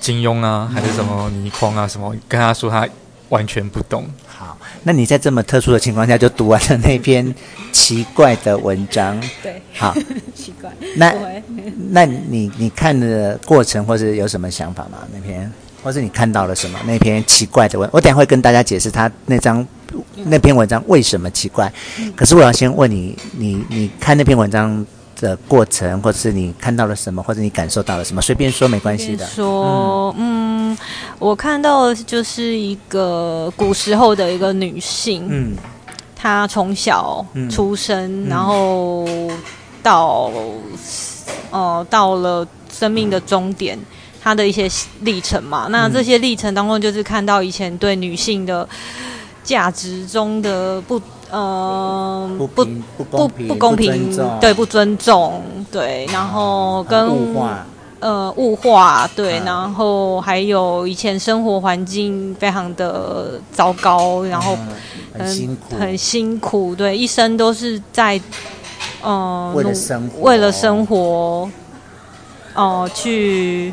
[0.00, 2.88] 金庸啊，还是什么倪匡啊，什么，跟他说他
[3.30, 4.06] 完全不懂。
[4.28, 7.34] 好，那你在这么特殊的情况下就读完了那篇
[7.72, 9.20] 奇怪的文章。
[9.42, 9.92] 对，好，
[10.36, 10.72] 奇怪。
[10.94, 11.12] 那
[11.90, 14.98] 那你你看的过程或是有什么想法吗？
[15.12, 15.50] 那篇，
[15.86, 16.80] 或是你看到了什么？
[16.84, 19.64] 那篇奇怪的文，我等下会跟大家解释他那张。
[20.24, 21.72] 那篇文章为什么奇怪？
[22.16, 24.84] 可是我要先问你，你你看那篇文章
[25.20, 28.20] 的过程，或者是你看到了什么，或者你感受到了什么？
[28.20, 29.24] 随便说没关系的。
[29.26, 30.78] 说，嗯，嗯，
[31.20, 35.56] 我看到的就是一个古时候的一个女性，嗯，
[36.16, 39.06] 她从小出生，嗯、然后
[39.84, 40.32] 到，
[41.52, 43.78] 哦、呃，到了生命的终点，
[44.26, 44.68] 她的一些
[45.02, 45.68] 历程嘛。
[45.70, 48.68] 那这些历程当中，就是看到以前对女性的。
[49.46, 51.00] 价值中的不，
[51.30, 52.64] 呃，不不
[52.96, 54.10] 不不不公平，
[54.40, 57.64] 对，不尊重，对，然后跟物化，
[58.00, 64.58] 呃，物化，对，然后还有以前生活环境非常的糟糕，然后
[65.16, 68.20] 很辛苦，很辛苦，对，一生都是在，
[69.00, 71.48] 呃，为了生活，为了生活，
[72.56, 73.72] 哦，去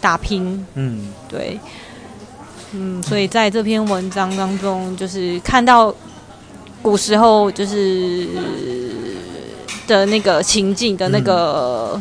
[0.00, 1.58] 打拼，嗯，对。
[2.72, 5.94] 嗯，所以在这篇文章当中，就是看到
[6.82, 8.28] 古时候就是
[9.86, 11.98] 的那个情境的那个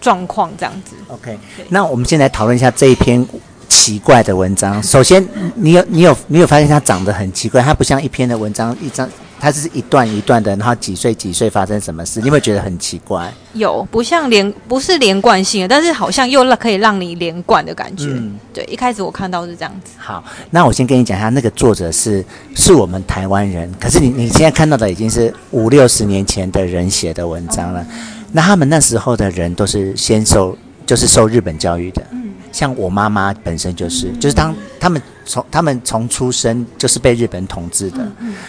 [0.00, 0.94] 状况，这样子。
[1.08, 1.38] OK，
[1.70, 3.26] 那我们先来讨论一下这一篇
[3.70, 4.82] 奇怪的文章。
[4.82, 9.08] 首先，你有你有你有发现它长得很奇怪，它不像一篇的文章一张。
[9.38, 13.32] 它是一段一段的，然后几岁几岁发生什么事，你有没有觉得很奇怪？
[13.52, 18.06] 有，不像连不是连贯性的，但是好像又可以让你连贯的感觉。
[18.06, 19.92] 嗯，对，一开始我看到是这样子。
[19.98, 22.24] 好，那我先跟你讲一下，那个作者是
[22.54, 27.84] 是我们台湾人，可是你你现在看到的已经是五六十年前的人写的文章了。
[27.90, 30.56] 嗯，那他们那时候的人都是先受，
[30.86, 32.02] 就是受日本教育的。
[32.10, 32.32] 嗯。
[32.56, 37.98] 像我妈妈本身就是，就是当他们从他们从出生就是被日本统治的，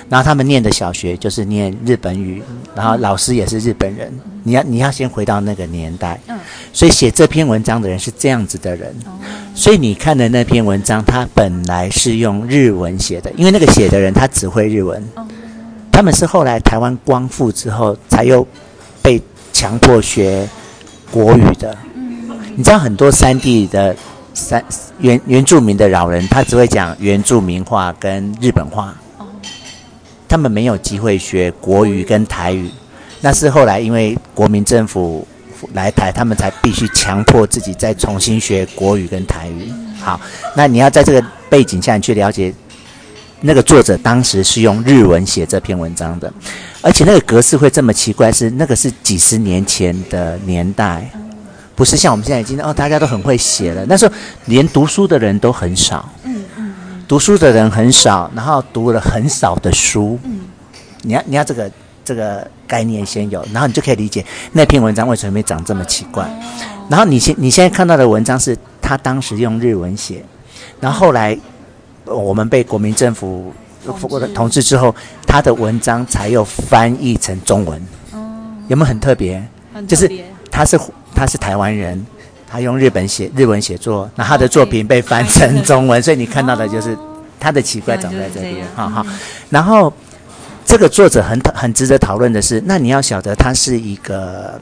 [0.08, 2.42] 然后他们念的小学就是念日本语，
[2.74, 4.10] 然后老师也是日本人。
[4.44, 6.18] 你要你要先回到那个年代，
[6.72, 8.96] 所以写这篇文章的人是这样子的人。
[9.54, 15.04] 所以你看的那篇文章，他本来是用日文写的，因为那个写的人他只会日文。
[15.92, 18.48] 他们是后来台湾光复之后，才又
[19.02, 20.48] 被强迫学
[21.12, 21.78] 国语的。
[22.58, 23.96] 你知道很多山地的
[24.34, 24.64] 山
[24.98, 28.96] 原原住民的老人，他只会讲原住民话跟日本话，
[30.28, 32.72] 他们没有机会学国语跟台语。
[33.22, 35.28] 那是后来因为国民政府
[35.74, 39.72] 来台，他们才必须强迫自己再重新学国语跟台语。
[40.00, 40.20] 好，
[40.56, 42.52] 那你要在这个背景下你去了解，
[43.42, 46.34] 那个作者当时是用日文写这篇文章的，
[46.82, 51.08] 而且那个格式会这么奇怪，是那个是几十年前的年代。
[51.78, 53.86] 不是像我们现在已经哦，大家都很会写了。
[53.86, 54.12] 那时候
[54.46, 56.74] 连读书的人都很少，嗯嗯，
[57.08, 60.18] 读书的人很少，然后读了很少的书。
[60.24, 60.40] 嗯，
[61.04, 61.72] 你要你要这个
[62.04, 66.28] 这个概念先有，然后你就可以理解那篇文章为什么会长这么奇怪。
[66.90, 70.26] 然后你现你现在看到的文章是他当时用日文写，
[70.80, 71.38] 然后后来
[72.06, 73.54] 我们被国民政府
[74.34, 74.96] 统治之后，
[75.28, 77.80] 他的文章才又翻译成中文。
[78.14, 78.18] 哦，
[78.68, 79.48] 有没有很特别？
[79.88, 80.12] 就是
[80.50, 80.76] 他是。
[81.18, 82.06] 他是台湾人，
[82.48, 86.96] 他用日本写日文写作，那他的作品被翻成中文，所以你看到的就是
[87.40, 89.04] 他的奇怪长在这边，哈哈。
[89.50, 89.92] 然后
[90.64, 94.62] 这个作者很很值得讨论的是，那你要晓得他是一个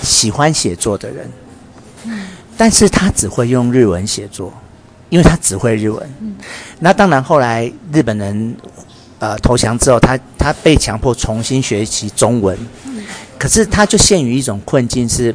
[0.00, 1.28] 喜欢写作的人，
[2.56, 4.54] 但是他只会用日文写作，
[5.08, 6.08] 因为他只会日文。
[6.78, 8.56] 那当然后来日本人。
[9.18, 12.54] 呃，投降之后，他他被强迫重新学习中文，
[13.38, 15.34] 可是他就陷于一种困境是，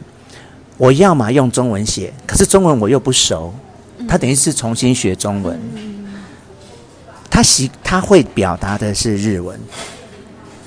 [0.82, 3.54] 我要么用中文写，可是中文我又不熟，
[4.10, 5.62] 他等于是重新学中文。
[7.30, 9.60] 他习他会表达的是日文，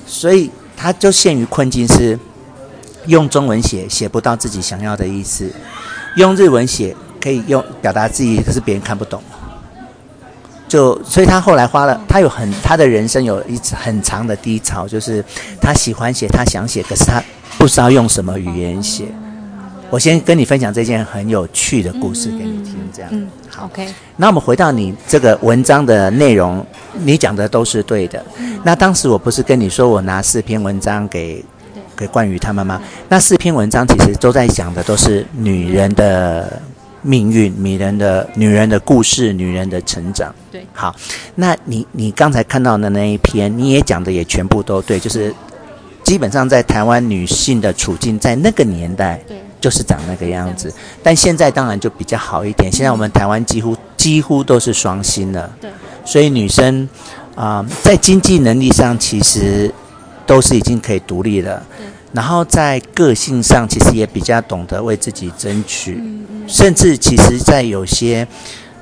[0.07, 2.17] 所以他就陷于困境是，
[3.07, 5.51] 用中文写写不到自己想要的意思，
[6.15, 9.21] 用日文写可以用表达自己，可是别人看不懂。
[10.65, 15.21] 就所以，他后来花了，他有很他的人生有一次很长的低潮，就是
[15.59, 17.21] 他喜欢写，他想写，可是他
[17.57, 19.07] 不知道用什么语言写。
[19.89, 23.09] 我先跟你分享这件很有趣的故事给你听，这样。
[23.13, 23.87] 嗯，好，OK。
[24.17, 28.23] 那我们回到你这个文章的内容，你讲的都是对的。
[28.63, 31.43] 那当时我不是跟你说，我拿四篇文章给
[31.95, 32.81] 给冠宇他们吗？
[33.07, 36.61] 那四篇文章其实都在讲的都是女人的。
[37.07, 40.33] 命运，女人的女人的故事，女人的成长。
[40.51, 40.95] 对，好，
[41.35, 45.31] 那你你刚才看到的那一篇，你也讲的也全部都对，就是
[46.03, 50.71] 基本上在台湾女性的处境，在那个年代，对，就是长那个样子。
[51.01, 55.71] 但现在当然就比较好一点，现在我们台湾几乎几乎都是双薪了，对，
[56.05, 56.87] 所以女生
[57.33, 59.73] 啊、呃，在经济能力上其实
[60.27, 61.65] 都是已经可以独立了。
[61.75, 61.87] 对。
[62.13, 68.25] 然后在个性上，其实也比较懂得为自己争取，嗯嗯甚至其实，在有些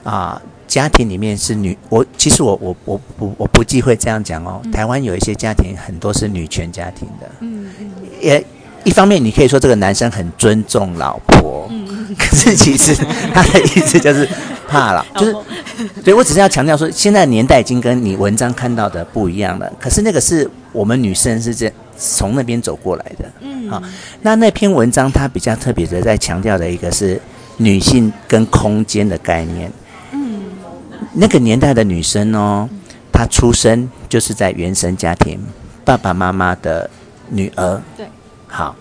[0.03, 4.61] 啊、呃、家庭里面是女，我其实我我我不我不忌讳这样讲哦。
[4.73, 8.45] 台湾有一些家庭很多是女权家庭的，嗯嗯，也
[8.83, 12.95] 一方面你可以说这个男生很尊重老婆，嗯，可是其实
[13.33, 14.27] 他的意思就是
[14.67, 15.31] 怕了， 就是，
[16.03, 19.71] 所以我只是要强调说，现在年代已经跟你文章看到的不一样了。
[19.79, 21.71] 可是那个是我们女生是这。
[21.95, 23.81] 从那边走过来的，嗯，好，
[24.23, 27.21] 那那篇文章它比较特别的，在强调的一个是
[27.57, 29.71] 女性跟空间的概念，
[30.11, 30.41] 嗯，
[31.13, 32.67] 那个年代的女生哦，
[33.11, 35.39] 她出生就是在原生家庭，
[35.85, 36.89] 爸爸妈妈的
[37.29, 38.07] 女儿，对，
[38.53, 38.75] 好，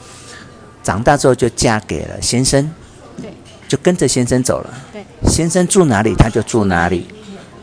[0.83, 2.71] 长大之后就嫁给了先生，
[3.17, 3.33] 对，
[3.67, 7.07] 就跟着先生走了，对，先生住哪里他就住哪里，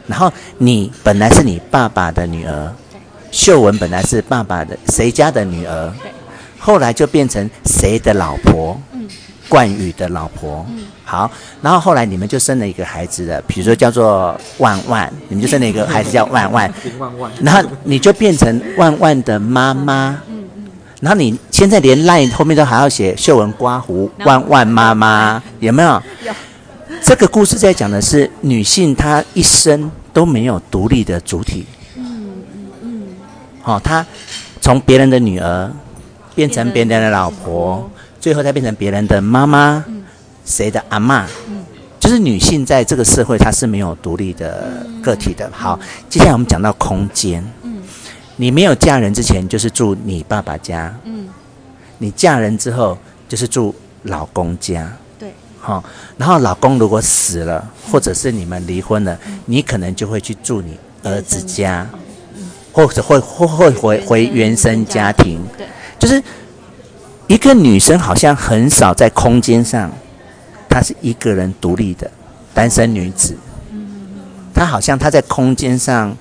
[0.08, 2.74] 然后你本来是你爸爸的女儿。
[3.32, 5.94] 秀文本来是爸爸的谁家的女儿，
[6.58, 8.76] 后来就变成谁的老婆，
[9.48, 10.66] 冠宇的老婆，
[11.06, 11.30] 好，
[11.62, 16.74] 然后后来你们就生了一个孩子了，比如说叫做万万，你们就生了一个孩子叫万万，
[17.44, 20.20] 然后你就变成万万的妈妈，
[21.00, 25.90] 然后你现在连 line 后面都还要写秀文刮胡万万妈妈， 有没有？
[26.26, 26.34] 有。
[27.02, 31.66] 这个故事在讲的是女性她一生都没有独立的主体。
[33.64, 34.06] 哦，她
[34.60, 35.72] 从别人的女儿
[36.36, 37.90] 变成别人的老婆，
[38.20, 39.86] 最后再变成别人的妈妈，
[40.44, 41.24] 谁的阿嬷？
[42.00, 45.50] 就是女性在这个社会，她是没有独立的个体的。
[45.54, 45.80] 好，
[46.10, 47.42] 接下来我们讲到空间。
[48.40, 50.96] 你没有嫁人之前，就是住你爸爸家。
[51.98, 54.90] 你嫁人之后，就是住老公家。
[55.20, 55.34] 对。
[55.60, 55.84] 好，
[56.18, 61.86] 然后老公如果死了，或者是你们离婚了，你可能就会去住你儿子家。
[62.72, 65.68] 或者会会会回回原生家庭，对，
[65.98, 66.24] 就是
[67.28, 69.92] 一个女生好像很少在空间上，
[70.70, 72.10] 她是一个人独立的
[72.54, 73.36] 单身女子，
[73.72, 73.98] 嗯
[74.54, 76.16] 她好像她在空间上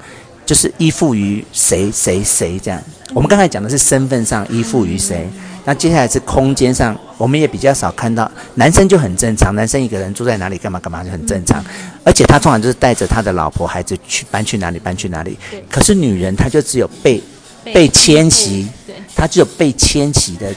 [0.49, 2.83] 就是依附于谁谁谁这样。
[3.13, 5.29] 我们刚才讲的是身份上依附于谁。
[5.67, 11.63] 那接下来是空间上，我们也比较少看到男生就很正常，男生一个人住在哪里干嘛干嘛就很正常，
[12.03, 15.39] 而且他通常就是带着他的老婆孩子去搬去哪里搬去哪里。
[15.71, 17.23] 可是女人她就只有被
[17.63, 18.67] 被迁徙，
[19.15, 20.51] 她只有被迁徙的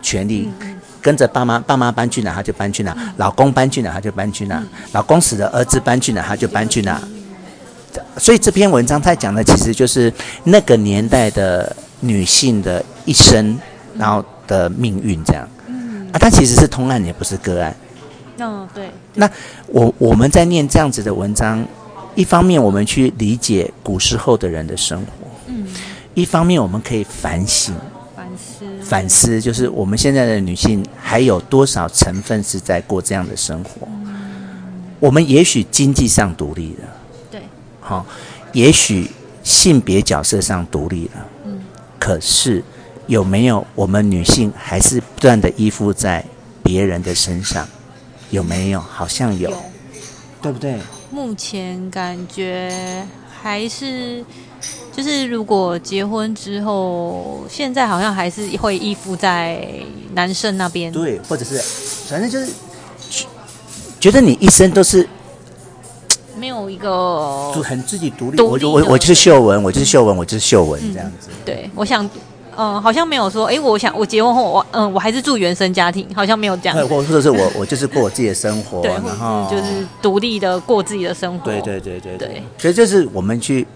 [0.00, 0.50] 权利，
[1.02, 6.98] 跟着爸妈爸妈搬去哪她就搬去哪，老公搬去哪她就搬去哪，老公死了儿子搬去哪她就搬去哪。
[8.16, 10.12] 所以这篇文章他讲的其实就是
[10.44, 13.58] 那个年代的女性的一生，
[13.98, 14.24] 然后。
[14.48, 17.76] 的命运这样，嗯啊，它其实是通案，也不是个案。
[18.38, 18.88] 嗯，对。
[19.14, 19.28] 那
[19.66, 21.66] 我我们在念这样子的文章，
[22.14, 25.66] 一方面我们去理解古时候的人的生活，嗯，
[26.14, 27.74] 一方面我们可以反省，
[28.14, 33.88] 反思，反思，就是我们现在的女性还有多少成分是在过这样的生活？
[34.06, 34.16] 嗯，
[35.00, 36.88] 我们也许经济上独立了，
[37.86, 38.06] 对，好，
[38.52, 39.10] 也许
[39.42, 41.60] 性别角色上独立了，嗯，
[41.98, 42.62] 可是。
[43.08, 46.24] 有没有我们女性还是不断的依附在
[46.64, 47.64] 别人的身上？
[48.30, 48.80] 有没有？
[48.80, 49.56] 好像有，有
[50.42, 50.76] 对不对？
[51.12, 53.06] 目前感觉
[53.40, 54.24] 还是，
[54.92, 59.64] 就是如果结婚之后，现在好像还是会依附在
[60.14, 60.90] 男生那边。
[60.90, 61.56] 对，或者是
[62.08, 62.50] 反正就是
[64.00, 65.08] 觉得你一生都是
[66.46, 68.36] 没有一个就很自己独立。
[68.36, 71.28] 独立我我我就是秀文，我就是秀文，我就是秀文这样子。
[71.44, 72.08] 对，我想。
[72.58, 76.88] 嗯，好像没有说，哎，我想我结婚后，我嗯，我还是住原生家庭，好像没有这样。
[76.88, 81.44] 或或者是我我就是过我自己的生活，对，然后就是独立的过自己的生活。
[81.44, 82.42] 对对对对对。
[82.56, 83.66] 所以就是我们去，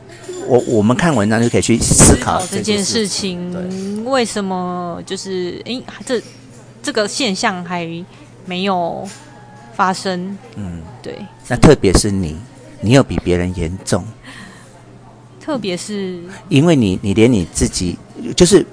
[0.46, 6.18] 我我们看文章就可以去思考这件事情，为什么就是哎，这
[6.82, 7.86] 这个现象还
[8.46, 9.06] 没有
[9.74, 10.38] 发生？
[10.54, 11.18] 嗯，对。
[11.48, 12.34] 那特别是你，
[12.80, 14.04] 你有比别人严重。
[15.42, 17.98] 特别是因为你，你连你自己
[18.36, 18.64] 就是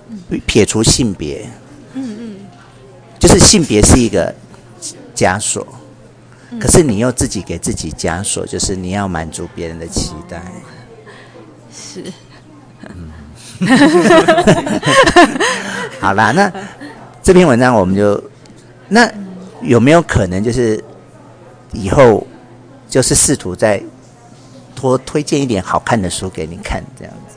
[0.45, 1.49] 撇除性别，
[1.93, 2.35] 嗯嗯，
[3.17, 4.31] 就是性别是一个
[5.15, 5.65] 枷锁，
[6.51, 10.39] 嗯、可是你又自己给自己枷锁，就是你要满足别人的期待，
[11.73, 12.03] 是，
[12.89, 13.09] 嗯，
[15.99, 16.51] 好啦，那
[17.23, 18.23] 这篇文章我们就，
[18.89, 19.11] 那
[19.63, 20.83] 有没有可能就是
[21.71, 22.27] 以后
[22.87, 23.81] 就是试图在。
[24.79, 27.35] 多推荐一点好看的书给你看，这样子。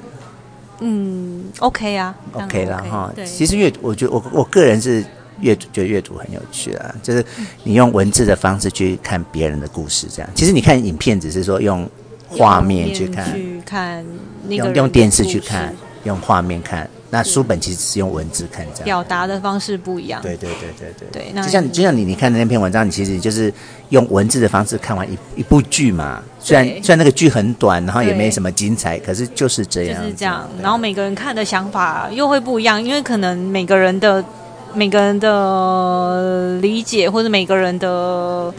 [0.81, 3.11] 嗯，OK 啊，OK 了哈。
[3.25, 5.05] 其实阅，我觉得我我个人是
[5.41, 6.95] 阅读，觉得阅读很有趣啊。
[7.03, 7.25] 就是
[7.65, 10.31] 你用文字的方式去看别人的故事，这样。
[10.35, 11.89] 其实你看影片，只是说用
[12.29, 14.05] 画面去看，去看
[14.49, 15.75] 用用电视去看，
[16.05, 16.89] 用画面看。
[17.11, 20.23] 那书本其实是用文字看，这样表达的方式不一样。
[20.23, 21.09] 对对对对对。
[21.11, 23.53] 对，那就像就像你你看的那篇文章，你其实就是
[23.89, 26.23] 用文字的方式看完一一部剧嘛。
[26.39, 30.01] 虽然虽然那个剧很短，然后也没什么精彩，可是就是这样。
[30.01, 30.49] 就是这样。
[30.63, 34.25] 然后每个人看的想法又会不一样，因为可能每个人的
[34.73, 38.55] 每个人的理解或者每个人的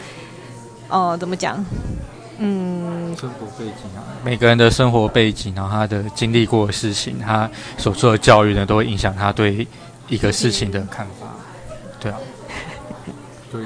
[0.88, 1.64] 呃怎么讲？
[2.44, 9.64] 嗯，生活背景啊，每个人的生活背景，然后他的经历过的事情，他所做的教育呢，都会影响他对
[10.08, 11.28] 一个事情的看法。
[12.00, 12.18] 对啊，
[13.52, 13.62] 对，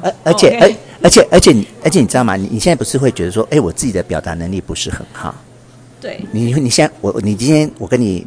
[0.00, 2.36] 而而且而而且而且你而且你知道吗？
[2.36, 5.34] 你你现在不是会觉得说，哎，我自己的表达能力不是很好？
[6.00, 8.24] 对，你你现在我你今天我跟你。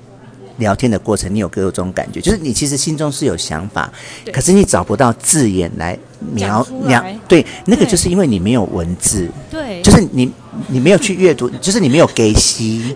[0.60, 3.91] 聊天的过程，你有给我这种感觉，就是你其实心中是有想法，
[4.32, 5.97] 可是你找不到字眼来
[6.34, 7.03] 描描。
[7.28, 10.32] 对，那个就是因为你没有文字，对，就是你
[10.68, 12.95] 你没有去阅读， 就是你没有给息。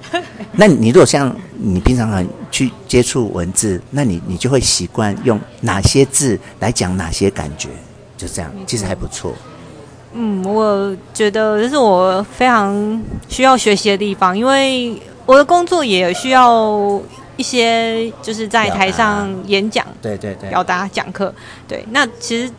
[0.51, 7.69] 那你如果像你平常很去接触文字，那你你就会习惯用哪些字来讲哪些感觉，
[8.15, 9.33] 就这样，其实还不错。
[10.13, 14.95] 嗯，我觉得这是我非常需要学习的地方，因为
[15.25, 17.01] 我的工作也需要。
[17.35, 21.33] 一些就是在台上演讲，对对对，表达讲课，
[21.67, 21.83] 对。
[21.91, 22.51] 那其实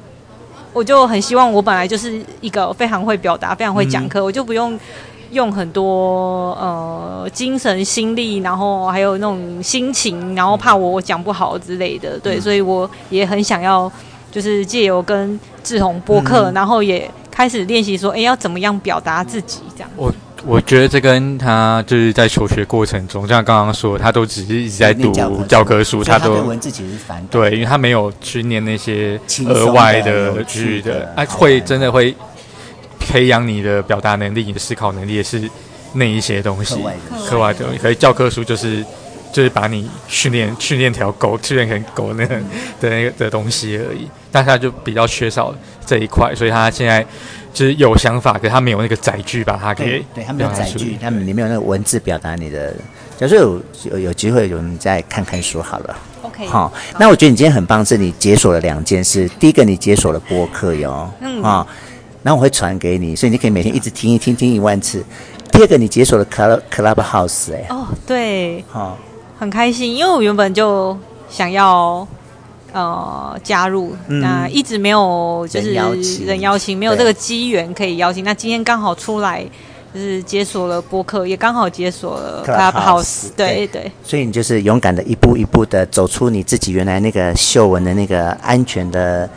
[0.72, 4.79] 我就很希望，我本来就是一个非常会表达、非常会讲课，嗯、我就不用
[5.31, 12.18] 用很多呃精神心力，然后还有那种心情，然后怕我讲不好之类的。
[12.18, 13.91] 对，嗯、所以我也很想要，
[14.33, 19.91] 就是借由跟志宏播客，嗯、然后也开始练习说，哎，要怎么样表达自己这样。
[19.97, 20.12] 我。
[20.47, 25.11] 我觉得这跟他就是在求学过程中，像刚刚说，他都只是一直在读
[25.49, 32.14] 教科书，他都文字其实是反对，因为他没有去念那些额外的剧的，哎，会真的会
[33.01, 35.49] 培养你的表达能力、你的思考能力，也是
[35.95, 36.76] 那一些东西，
[37.26, 37.64] 课外的。
[37.64, 37.78] 东西。
[37.78, 38.84] 可是教科书就是
[39.32, 42.36] 就是把你训练训练条狗，训练成狗那个
[42.80, 45.55] 的那个的东西而已，但他就比较缺少
[45.86, 47.05] 这一块，所以他现在。
[47.55, 52.74] 就是有想法，可是他没有那个载具把它给对，对他没有载具，他们你没有那个文字表达你的。
[53.16, 55.96] 假如有有有机会，我们再看看书好了。
[56.22, 56.72] OK，好。
[56.98, 59.28] 那我觉得你今天很棒，是你解锁了两件事。
[59.38, 61.64] 第一个，你解锁了播客哟，嗯啊，
[62.24, 65.05] 然后我会传给你，所以你可以每天一直听一听，听一万次。
[65.52, 68.98] 第二个，你解锁了 Club Clubhouse，哎，哦，对，好，
[69.38, 70.98] 很开心，因为我原本就
[71.30, 72.07] 想要。
[72.75, 78.25] 呃，加入那一直没有就是人邀请，没有这个机缘可以邀请。
[78.25, 79.45] 那今天刚好出来，
[79.95, 83.31] 就是解锁了播客，也刚好解锁了 Clubhouse。
[83.37, 83.89] 对对。
[84.03, 89.31] 所以你就是勇敢的一步一步的走出你自己原来那个秀文的那个安全的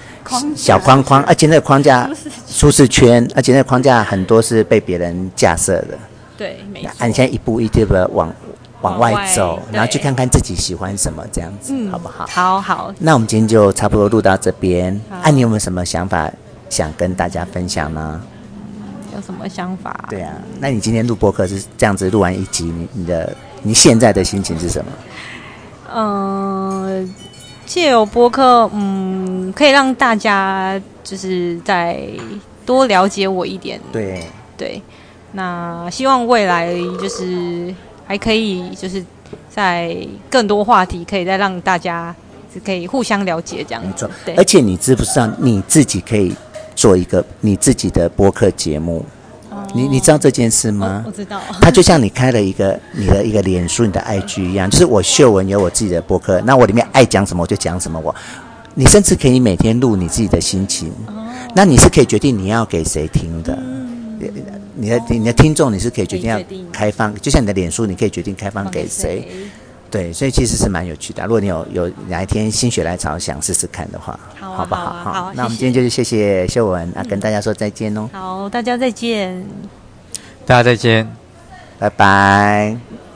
[0.56, 2.10] 小框框，而且那个框架
[2.50, 5.90] 舒适圈，而且那个框架很多是被别人架设的。
[6.36, 6.90] 对，没错。
[7.06, 8.34] 你现在一步一步的往。
[8.82, 12.26] 往外走，外然后去看看自己喜欢什么，这样子，嗯、好不好？
[12.28, 12.94] 好好。
[13.00, 15.00] 那我们今天就差不多录到这边。
[15.10, 16.32] 哎、啊，你有没有什么想法
[16.70, 18.22] 想跟大家分享呢？
[19.16, 20.06] 有什么想法？
[20.10, 24.92] 对啊，那你今天录播客是这样子录完一集，你你的你现在的心情是什么？
[25.94, 27.10] 嗯、呃，
[27.66, 30.80] 借由播客，嗯，可以让大家。
[31.08, 32.06] 就是再
[32.66, 33.80] 多了解我一点。
[33.94, 34.26] 对
[34.58, 34.82] 对，
[35.32, 37.74] 那希望未来就是
[38.08, 39.04] 还可以，就是
[39.50, 39.96] 在
[40.30, 42.16] 更多话题可以再让大家
[42.54, 43.86] 是可以互相了解这样。
[43.86, 44.34] 没错，对。
[44.36, 46.34] 而且你知不知道你自己可以
[46.76, 49.06] 做一个你自己的播客节目？
[49.74, 51.04] 你你知道这件事吗？
[51.06, 51.42] 我知道。
[51.60, 58.00] 它就像你开了一个你的一个脸书、你的 IG 一样，就是我秀文有我自己的播客，那我里面爱讲什么我就讲什么。
[58.00, 58.16] 我，
[58.76, 60.94] 你甚至可以每天录你自己的心情，
[61.54, 63.58] 那你是可以决定你要给谁听的。
[64.78, 66.40] 你的你的听众你是可以决定要
[66.72, 69.28] 开放，就像你的脸书，你可以决定开放给谁。
[69.90, 71.24] 对，所以其实是蛮有趣的。
[71.24, 74.92] 如果你有有哪一天心血来潮想试试看的话，好，好不好？
[74.92, 78.10] 好，好，那我们今天就是谢谢秀文啊，跟大家说再见哦。
[78.12, 79.46] 好，大家再见。
[80.46, 81.08] 大家再见，
[81.80, 83.07] 拜拜。